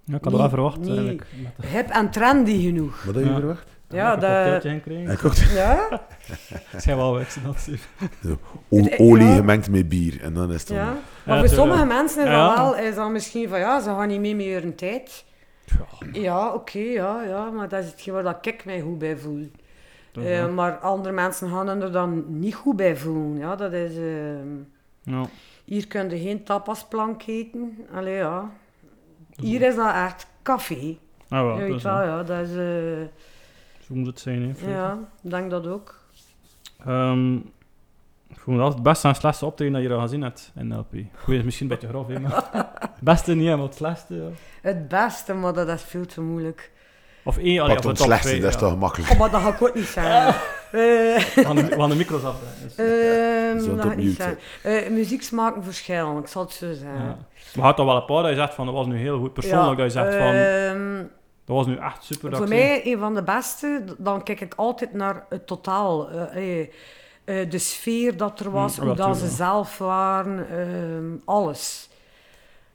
[0.04, 0.78] Ja, ik had Niet- wel verwacht.
[0.78, 3.02] niet- eigenlijk, met de- Hip en trendy genoeg.
[3.02, 3.36] Wat heb je Ja.
[3.38, 3.71] verwacht?
[3.92, 4.62] Ja, een dat-.
[5.06, 6.00] Hij kookt Ja?
[6.76, 7.18] Zei wel
[8.20, 8.36] Ja.
[8.98, 10.22] olie gemengd met bier.
[10.22, 10.76] En dan is het dan...
[10.76, 10.82] ja.
[10.84, 12.48] Ja, Maar voor sommige mensen is Ja.
[12.48, 15.24] dat wel, is dat misschien van ja, ze gaan niet mee met hun tijd.
[16.12, 19.50] Ja, oké, ja, ja, maar dat is hetgeen waar dat ik mij goed bij voel.
[20.24, 23.38] Eh, maar andere mensen gaan er dan niet goed bij voelen.
[23.38, 23.96] Ja, dat is...
[23.96, 24.56] ehm,
[25.02, 25.24] Ja.
[25.64, 27.78] Hier kun je geen tapasplank eten.
[27.94, 28.50] Allee, ja.
[29.34, 30.96] Hier is dat echt café.
[31.28, 32.22] Ah, wel, Je weet wel, ja.
[32.22, 32.56] Dat is...
[32.56, 33.06] eh,
[33.94, 34.70] moet het zijn, hè.
[34.70, 36.00] ja, ik denk dat ook.
[36.86, 37.34] Ehm,
[38.28, 40.76] ik vond dat het beste en slechtste optreden dat je er al gezien hebt in
[40.78, 40.94] LP.
[40.94, 42.48] Ik weet het misschien een beetje grof, hè, maar...
[42.78, 44.28] het beste niet, maar het slechtste, ja.
[44.62, 46.70] Het beste, maar dat is veel te moeilijk.
[47.24, 48.68] Of één, allee, of het slechtste, twee, dat is ja.
[48.68, 49.10] toch makkelijk.
[49.10, 50.26] Oh, maar dat ga ik ook niet zeggen.
[50.26, 50.32] Eh,
[50.72, 52.36] We gaan de, gaan de micro's af.
[52.62, 54.38] Dus, ehm, Zo dat ga ik niet opnieuw, zeggen.
[54.62, 57.04] Eh, muzieksmaken verschillen, ik zal het zo zeggen.
[57.04, 57.18] ja.
[57.56, 59.32] Maar had toch wel een paar dat je zegt van, dat was nu heel goed
[59.32, 60.34] persoonlijk, dat je zegt van...
[60.34, 61.04] ehm,
[61.44, 62.30] Dat was nu echt super.
[62.30, 63.84] dat Voor mij een van de beste.
[63.98, 66.10] Dan kijk ik altijd naar het totaal.
[66.10, 66.68] eh, eh,
[67.24, 71.88] eh, de sfeer dat er was, Mm, hoe dat ze zelf waren, ehm, alles.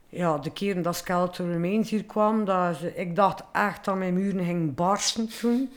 [0.08, 4.14] Ja, de keren dat Skeleton Remains hier kwam, dat ze- ik dacht echt dat mijn
[4.14, 5.70] muren gingen barsten toen.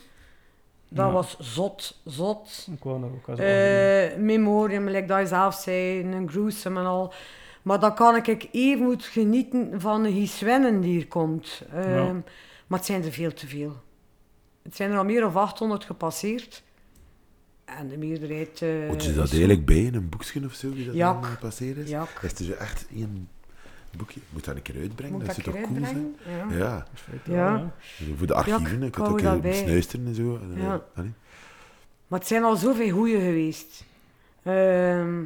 [0.88, 1.12] Dat Ja.
[1.12, 2.68] was zot, zot.
[2.76, 7.12] Ik wou ook als Eh, memoriam, like dat je zelf zei, een gruesome en al.
[7.62, 11.62] Maar dan kan ik even goed genieten van een Giswennen die hier komt.
[11.72, 12.22] Ehm, Ja.
[12.72, 13.82] Maar het zijn er veel te veel.
[14.62, 16.62] Het zijn er al meer dan 800 gepasseerd.
[17.64, 18.62] En de meerderheid...
[18.62, 21.24] eh, Moet je dat is- eigenlijk bij in een boekje of zo, wie dat dan
[21.24, 21.88] eh, is?
[21.88, 23.28] Ja, Is er echt één
[23.96, 24.20] boekje?
[24.30, 25.12] Moet dat een keer uitbrengen?
[25.16, 26.16] moet dat dat zou ik toch cool zijn?
[26.56, 26.86] Ja.
[27.24, 27.70] Ja,
[28.16, 30.36] voor de archieven, ik had ook een snuisteren en zo.
[30.56, 30.84] eh, Ja.
[30.94, 31.12] allee.
[32.06, 33.84] Maar het zijn al zoveel goeie geweest.
[34.42, 35.20] Ehm,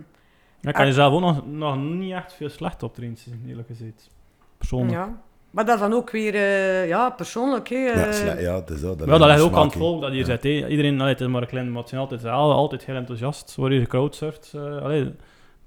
[0.61, 3.17] Ja, ik kan jezelf ook nog, nog niet echt veel slecht optreden
[3.47, 4.11] eerlijk gezegd.
[4.59, 4.93] Persoonlijk.
[4.93, 5.25] ja.
[5.57, 7.69] Maar dat is dan ook weer eh, ja, persoonlijk.
[7.69, 7.77] Hè.
[7.77, 9.05] Ja, eh, ja, dat is dat.
[9.05, 10.25] Wel, dat ligt ook aan het volk dat hier Ja.
[10.25, 10.43] zit.
[10.43, 10.69] hè.
[10.69, 13.55] Iedereen, allee, het is maar een klein, maar het zijn altijd, alle- altijd heel enthousiast.
[13.57, 14.53] Waar je gecrowdsurft.
[14.55, 15.13] eh allee,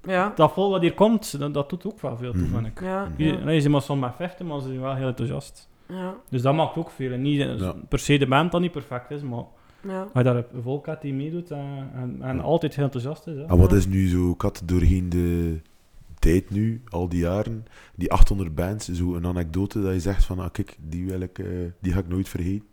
[0.02, 0.32] ja.
[0.34, 2.54] dat volk dat hier komt, dat, dat doet ook wel veel toe, Mhm.
[2.54, 2.80] vind ik.
[2.80, 5.68] Ja, ja, allee, ze zijn maar soms met vechten, maar ze zijn wel heel enthousiast.
[5.88, 7.12] ja, Dus dat maakt ook veel.
[7.12, 7.74] En niet Ja.
[7.88, 9.44] per se de band dat niet perfect is, maar
[9.88, 10.00] ja.
[10.00, 13.36] als je daar een volk hebt die meedoet en, en, en altijd heel enthousiast is.
[13.36, 13.44] Hè.
[13.44, 15.60] En wat is nu zo, kat, doorheen de
[16.20, 20.38] tijd nu, al die jaren, die 800 bands, zo een anekdote dat je zegt van,
[20.38, 21.46] ah, kijk, die, wil ik, eh,
[21.80, 22.68] die ga ik nooit vergeten.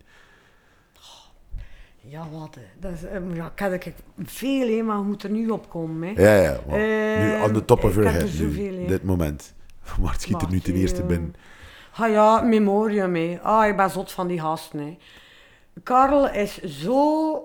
[2.09, 2.57] Ja, wat?
[2.79, 3.93] Dat is, eh, ja, ik
[4.23, 6.15] veel, hè, maar je moet er nu op komen.
[6.15, 6.21] Hè.
[6.21, 9.53] Ja, ja, nu Eh, on the top of your head, nu, dit moment.
[10.01, 11.35] Maar het schiet er nu ten eerste eh, binnen.
[11.93, 13.39] Ah ja, memoriam, hè.
[13.41, 14.97] Ah, ik ben zot van die gasten, hè.
[15.83, 17.41] Karel is zo...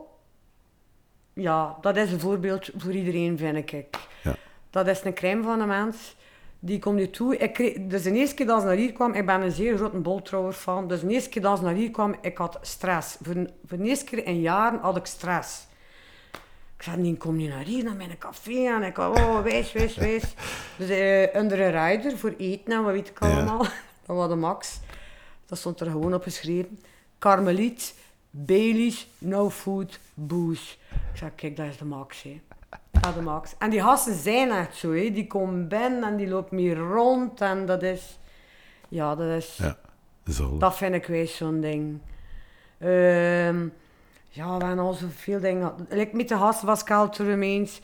[1.32, 3.90] Ja, dat is een voorbeeld voor iedereen, vind ik.
[4.22, 4.36] Ja.
[4.72, 6.16] Dat is een crème van een mens.
[6.58, 7.36] Die komt hier toe.
[7.36, 9.76] Ik kreeg, dus de eerste keer dat ze naar hier kwam, ik ben een zeer
[9.76, 10.88] grote boltrouwer van.
[10.88, 13.16] Dus de eerste keer dat ze naar hier kwam, ik had stress.
[13.22, 13.34] Voor,
[13.66, 15.66] voor de eerste keer in jaren had ik stress.
[16.76, 18.66] Ik zei, die kom niet naar hier, naar mijn café.
[18.74, 20.34] En ik had, oh, wijs, wijs, wijs.
[20.76, 23.28] Dus eh onder een rider voor eten en wat weet ik Ja.
[23.30, 23.58] allemaal.
[24.06, 24.80] Dat was de max.
[25.46, 26.80] Dat stond er gewoon op geschreven.
[27.18, 27.94] Karmeliet,
[28.30, 30.74] Baileys, no food, booze.
[31.12, 32.40] Ik zei, kijk, dat is de max, hè.
[32.90, 33.54] Dat is de max.
[33.58, 35.10] En die gasten zijn echt zo, hè.
[35.10, 37.40] Die komen binnen en die lopen hier rond.
[37.40, 38.18] En dat is...
[38.88, 39.56] Ja, dat is...
[39.56, 39.76] Ja.
[40.24, 40.58] Zal.
[40.58, 42.00] Dat vind ik wel zo'n ding.
[42.78, 43.68] Ehm,
[44.28, 45.74] ja, we hebben al zoveel dingen.
[45.88, 47.80] Like met de gasten van Skelter Remains.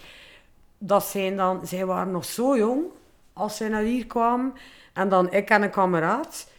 [0.78, 1.66] Dat zijn dan...
[1.66, 2.84] Zij waren nog zo jong
[3.32, 4.52] als zij naar hier kwamen.
[4.92, 6.50] En dan ik en een kameraad.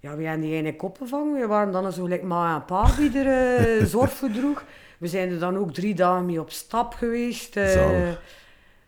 [0.00, 1.32] Ja, we hebben die ene koppen van.
[1.32, 4.64] We waren dan zo like ma en pa die er eh, zorg voor droeg.
[5.00, 7.56] We zijn er dan ook drie dagen mee op stap geweest.
[7.56, 8.08] eh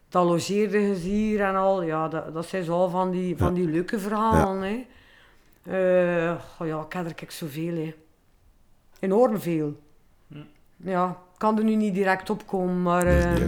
[0.09, 1.83] dat logeerde ze hier en al.
[1.83, 4.63] Ja, dat, dat zijn zo al van die, van die leuke verhalen.
[4.63, 4.87] Hè.
[6.29, 7.75] Eh, oh ja, ik heb er kijk zoveel.
[7.75, 7.95] Hè.
[9.01, 9.81] Enorm veel.
[10.29, 10.37] Hm.
[10.77, 13.47] Ja, kan er nu niet direct op komen, maar is eh,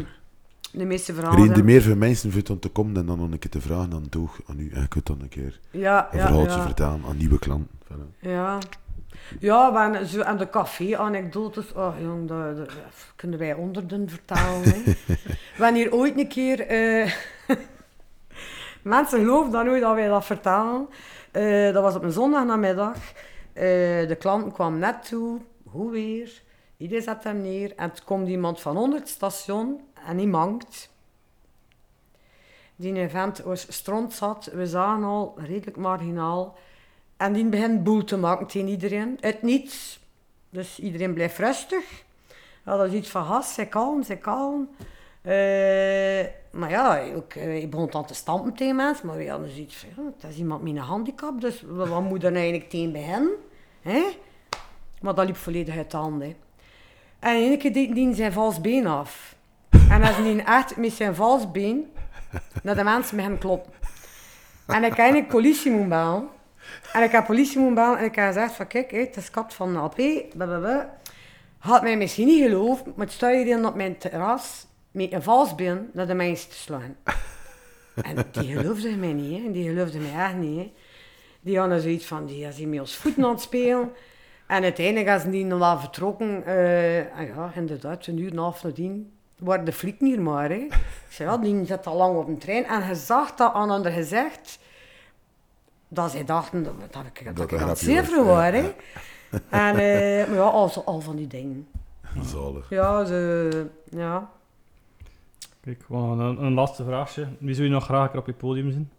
[0.72, 1.38] de meeste verhalen...
[1.38, 3.92] Reden zijn- meer voor mensen voor om te komen en dan een keer te vragen
[3.92, 4.70] aan toch aan u.
[4.72, 6.64] En je kunt dan een keer Ja, een ja, verhaaltje ja.
[6.64, 7.68] vertellen aan nieuwe klanten.
[8.20, 8.58] Ja.
[9.40, 11.72] Ja, hebben zo aan de café-anekdotes.
[11.72, 12.68] Oh jong, dat,
[13.16, 13.56] kunnen wij
[15.56, 16.66] we hebben hier ooit een keer...
[16.66, 17.12] eh,
[18.82, 20.88] Mensen geloven dan nooit dat wij dat vertellen.
[21.30, 22.96] Eh, dat was op een zondagnamiddag.
[23.52, 25.40] Eh de klant kwam net toe.
[25.64, 26.42] Hoe weer?
[26.76, 27.72] Iedereen zet hem neer.
[27.76, 29.80] En toen komt iemand van onder het station.
[30.06, 30.90] En die mankt.
[32.76, 34.50] Die event was stront zat.
[34.52, 36.56] We zagen al redelijk marginaal.
[37.24, 39.18] En die begint boel te maken tegen iedereen.
[39.20, 40.00] Uit niets.
[40.50, 42.04] Dus iedereen blijft rustig.
[42.64, 44.68] Ja, dat is iets van gas, zij kalm, zij kalm.
[45.22, 49.06] Eh, maar ja, ook, eh, ik begon dan te stampen tegen mensen.
[49.06, 51.40] Maar we hadden zoiets van, ja, dat is iemand met een handicap.
[51.40, 53.32] Dus wat moet er nou eigenlijk tegen beginnen?
[53.82, 54.02] Hè?
[55.00, 56.22] Maar dat liep volledig uit de hand.
[57.18, 59.34] En in één keer deed die zijn vals been af.
[59.90, 61.92] En als hij echt met zijn vals been
[62.62, 63.72] naar de mensen beginnen kloppen.
[64.66, 66.28] En ik eigenlijk politie moeten bellen.
[66.92, 69.54] En ik heb politie moeten bellen en ik heb gezegd van kijk, het is kat
[69.54, 69.96] van LP,
[70.36, 70.98] blablabla.
[71.58, 75.90] Had mij misschien niet geloofd, maar het sta hier op mijn terras met een valsbeen
[75.92, 76.96] naar de mensen te slaan.
[78.02, 79.50] En die geloofde mij niet, hè.
[79.50, 80.72] die geloofde mij echt niet.
[81.40, 83.92] Die hadden zoiets van, die is met ons voeten aan het spelen.
[84.46, 88.42] En uiteindelijk als die nog wel vertrokken, eh, en ja, inderdaad, een uur en een
[88.42, 90.48] half nadien, waren de flikken hier maar.
[90.48, 90.54] Hè.
[90.54, 90.74] Ik
[91.08, 92.64] zei, ja, die zat al lang op een trein.
[92.64, 94.58] En je zag dat aan hun gezicht,
[95.88, 98.50] dat zij dachten dat, dat ik dat, Dat ik een aan het was, ja, was.
[98.50, 98.72] hè.
[99.48, 101.68] En eh, maar ja, al, al van die dingen.
[102.22, 102.70] Zalig.
[102.70, 104.30] Ja, ze, ja.
[105.60, 107.28] Kijk, gewoon een, een laatste vraagje.
[107.38, 108.90] Wie zou je nog graag op je podium zien?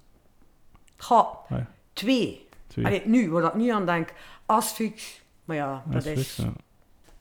[0.97, 1.67] Ga, ja.
[1.93, 2.47] twee.
[2.67, 2.85] Twee.
[2.85, 4.13] Allee, nu, waar ik nu aan denk.
[4.45, 6.53] Asfix, Maar ja, Dat is ja.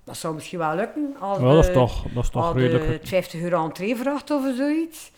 [0.04, 1.16] dat zou misschien wel lukken.
[1.20, 2.86] Als Wel, dat is toch, dat is toch als redelijk...
[2.86, 5.12] de het 50 euro entree vraagt of zoiets.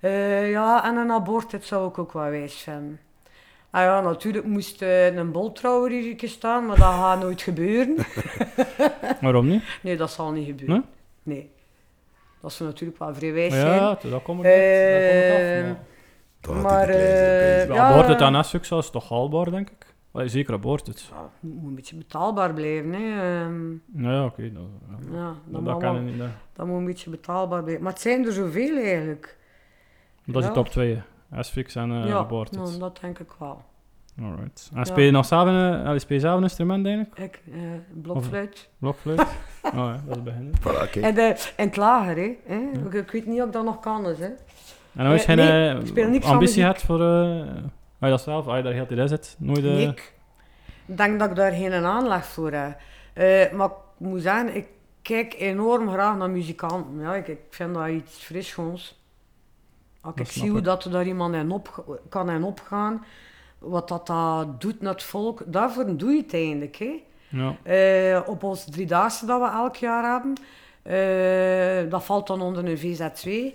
[0.00, 3.00] Eh, ja, en een abortus zou ik ook wel wijs vinden.
[3.74, 7.96] Ah ja, natuurlijk moest eh, een boltrouwer hier staan, maar dat gaat nooit gebeuren.
[9.20, 9.62] Waarom niet?
[9.82, 10.84] Nee, dat zal niet gebeuren.
[11.22, 11.50] Nee.
[12.40, 13.74] Dat zou natuurlijk wel vrij wijs zijn.
[13.74, 15.76] Ja, dat komt er niet.
[16.40, 17.68] Dat had maar, eh.
[17.68, 17.88] Maar ja.
[17.88, 18.36] abortus aan
[18.78, 19.86] is toch haalbaar, denk ik?
[20.12, 21.08] Allee, zeker abortus.
[21.10, 22.92] Ja, het moet een beetje betaalbaar blijven.
[22.92, 23.00] Hè.
[23.42, 24.52] Ehm, Nou ja, oké.
[24.52, 24.62] dat,
[25.12, 25.34] ja.
[25.52, 26.18] ja, dat, kan wel- niet.
[26.18, 27.82] Dat, dat moet een beetje betaalbaar blijven.
[27.84, 29.36] Maar het zijn er zoveel eigenlijk.
[30.24, 30.54] dat is Ja.
[30.54, 31.02] de
[31.34, 31.64] top 2.
[31.64, 32.56] Asphyx en uh, ja, abortus.
[32.56, 33.62] nou, dat denk ik wel.
[34.22, 34.68] Alright.
[34.72, 34.84] En Ja.
[34.84, 37.18] speel je nog zelf een, uh, allee, speel je zelf een instrument eigenlijk?
[37.18, 37.60] Ik, eh
[38.02, 38.68] blokfluit.
[38.78, 39.20] Blokfluit?
[39.62, 40.52] oh ja, dat is het begin.
[40.60, 41.00] Voilà.
[41.02, 42.36] En, de, en het lager, hè.
[42.46, 42.60] hè.
[42.86, 44.28] Ik, ik weet niet of dat nog kan is, hè.
[44.94, 47.00] En als je Eh, geen nee, eh, ik speel niks van ambitie hebt voor...
[47.00, 47.40] eh
[48.00, 49.58] als je dat zelf, als je daar heel tijd in zit, nooit...
[49.58, 50.12] eh, Nee, ik
[50.84, 52.78] denk dat ik daar geen aanleg voor heb.
[53.12, 54.66] Eh, maar ik moet zeggen, ik
[55.02, 57.00] kijk enorm graag naar muzikanten.
[57.00, 59.02] Ja, ik, ik vind dat iets fris schoons.
[60.04, 63.04] Als Dat ik zie hoe dat er daar iemand in op, kan in opgaan,
[63.58, 66.76] wat dat, dat doet naar het volk, daarvoor doe je het eigenlijk.
[66.76, 67.02] Hè.
[67.28, 67.56] ja.
[67.62, 70.34] Eh, op ons driedaagse dat we elk jaar hebben,
[70.82, 73.54] eh, dat valt dan onder een VZ2.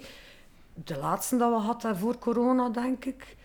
[0.73, 3.37] De laatste dat we hadden voor corona, denk ik.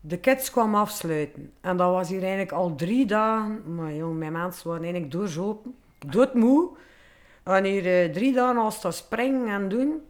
[0.00, 1.52] De kids kwamen afsluiten.
[1.60, 3.74] En dat was hier eigenlijk al drie dagen.
[3.74, 5.74] Maar jong, mijn mensen waren eigenlijk doorzopen.
[6.06, 6.68] Doodmoe.
[7.42, 10.02] En hier eh, drie dagen al staan springen en doen.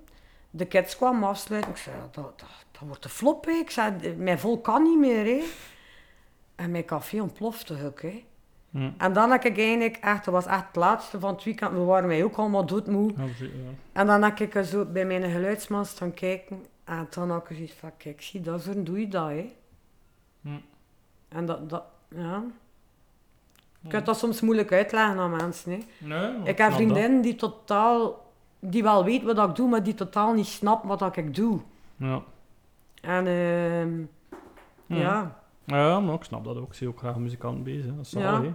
[0.56, 1.70] De kids kwamen afsluiten.
[1.70, 3.44] Ik zei, dat, dat, dat wordt de flop.
[3.44, 3.52] Hè.
[3.52, 5.24] Ik zei, mijn volk kan niet meer.
[5.24, 5.44] Hè.
[6.54, 8.02] En mijn café ontplofte ook.
[8.02, 8.24] Hè.
[8.98, 11.78] En dan heb ik eigenlijk echt, dat was echt het laatste van het weekend, we
[11.78, 13.12] waren mij ook allemaal doodmoe.
[13.16, 13.70] Ja, precies, ja.
[13.92, 16.64] En dan heb ik zo bij mijn geluidsman staan kijken.
[16.84, 19.52] En dan had ik zoiets van, kijk, zie, daarvoor doe je dat, hè.
[21.28, 22.44] En dat, dat, ja.
[23.80, 25.78] Je kunt dat soms moeilijk uitleggen aan mensen, hè.
[25.98, 26.72] Nee, Ik heb dat.
[26.72, 28.25] vriendinnen die totaal,
[28.58, 31.60] die wel weten wat ik doe, maar die totaal niet snappen wat dat ik doe.
[31.96, 32.22] Ja.
[33.00, 33.98] En, ehm
[34.86, 34.96] Ja.
[35.02, 35.40] ja.
[35.66, 36.66] Ja, maar ik snap dat ook.
[36.68, 37.94] Ik zie ook graag muzikanten bezig.
[37.96, 38.42] Dat is Ja.
[38.42, 38.52] hè.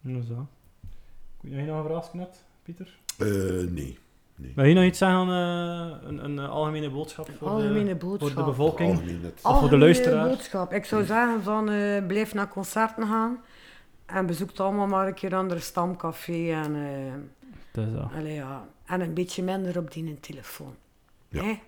[0.00, 0.36] Dat is dat.
[1.40, 2.98] Heb je nog een vraag net, Pieter?
[3.18, 3.26] Eh,
[3.70, 3.98] nee.
[4.54, 7.94] Wil je nog iets zeggen aan eh, een, een, eh, algemene boodschap voor, Algemene de,
[7.94, 8.30] boodschap.
[8.30, 8.90] voor de bevolking?
[8.90, 9.32] Algemeen net.
[9.32, 10.28] Of voor de Algemene luisteraar?
[10.28, 10.72] boodschap.
[10.72, 13.38] Ik zou zeggen van eh, blijf naar concerten gaan
[14.06, 16.74] en bezoek allemaal maar een keer andere stamcafé en,
[17.72, 18.08] Dat is dat.
[18.16, 18.66] allee, ja.
[18.84, 20.74] en een beetje minder op die telefoon.
[21.28, 21.42] Ja.
[21.42, 21.60] Hè?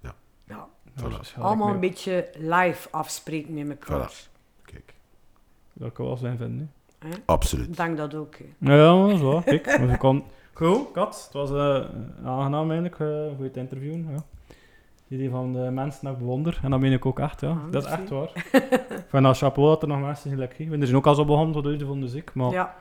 [0.00, 0.14] Ja.
[0.46, 0.66] Ja.
[0.94, 4.12] Waarschijnlijk Allemaal een beetje live afspreken met elkaar.
[4.64, 4.94] Kijk.
[5.72, 6.72] Dat kan wel zijn vinden.
[6.98, 7.08] hè.
[7.24, 7.68] Absoluut.
[7.68, 8.36] Ik denk dat ook.
[8.36, 8.74] hè.
[8.74, 9.42] Ja, dat is waar.
[9.42, 10.22] Kijk, we komen...
[10.52, 11.22] Goed, Kat.
[11.24, 11.88] Het was eh,
[12.24, 14.06] aangenaam eigenlijk eh, voor je te interviewen.
[14.10, 14.24] Ja.
[15.08, 16.60] Die van de mensen dat ik bewonder.
[16.62, 17.48] En dat meen ik ook echt, ja.
[17.48, 18.30] Ah, dat is echt waar.
[18.52, 20.68] ik vind dat chapeau dat er nog mensen zijn lekker.
[20.68, 22.34] We zijn ook al zo begonnen tot de van de ziek.
[22.34, 22.76] Maar Ja.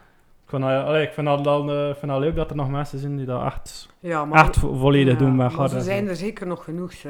[0.53, 2.69] Ik, vind dat, allee, ik vind dat, dan, eh, vind dat leuk dat er nog
[2.69, 5.75] mensen zijn die dat echt, Ja, maar, echt volledig ja, doen met maar hart ze
[5.77, 7.01] en zijn er zeker nog genoeg.
[7.01, 7.09] Hè.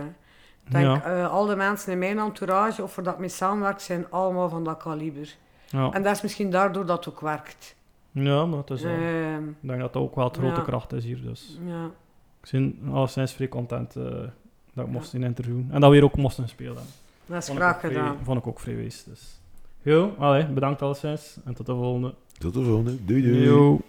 [0.66, 1.04] Ik denk, Ja.
[1.04, 4.64] eh, al de mensen in mijn entourage, of voor dat mee samenwerk, zijn allemaal van
[4.64, 5.36] dat kaliber.
[5.68, 5.90] Ja.
[5.92, 7.76] En dat is misschien daardoor dat het ook werkt.
[8.12, 10.94] ja, maar dat is wel- Ehm, Ik denk dat dat ook wel het grote kracht
[10.94, 11.22] is hier.
[11.22, 11.58] Dus.
[11.66, 11.86] ja.
[12.44, 14.04] Ik ben alleszins vrij content eh,
[14.74, 15.60] dat ik mocht in interview.
[15.72, 16.84] En dat we hier ook mochten spelen.
[17.26, 18.18] Dat is Vond graag ook vrij- gedaan.
[18.24, 19.04] Vond ik ook vrij wees.
[19.04, 19.40] Dus.
[19.84, 21.38] Goed, allee, bedankt alleszins.
[21.46, 22.14] En tot de volgende.
[22.42, 22.98] Tot de volgende.
[23.06, 23.80] Doei doei.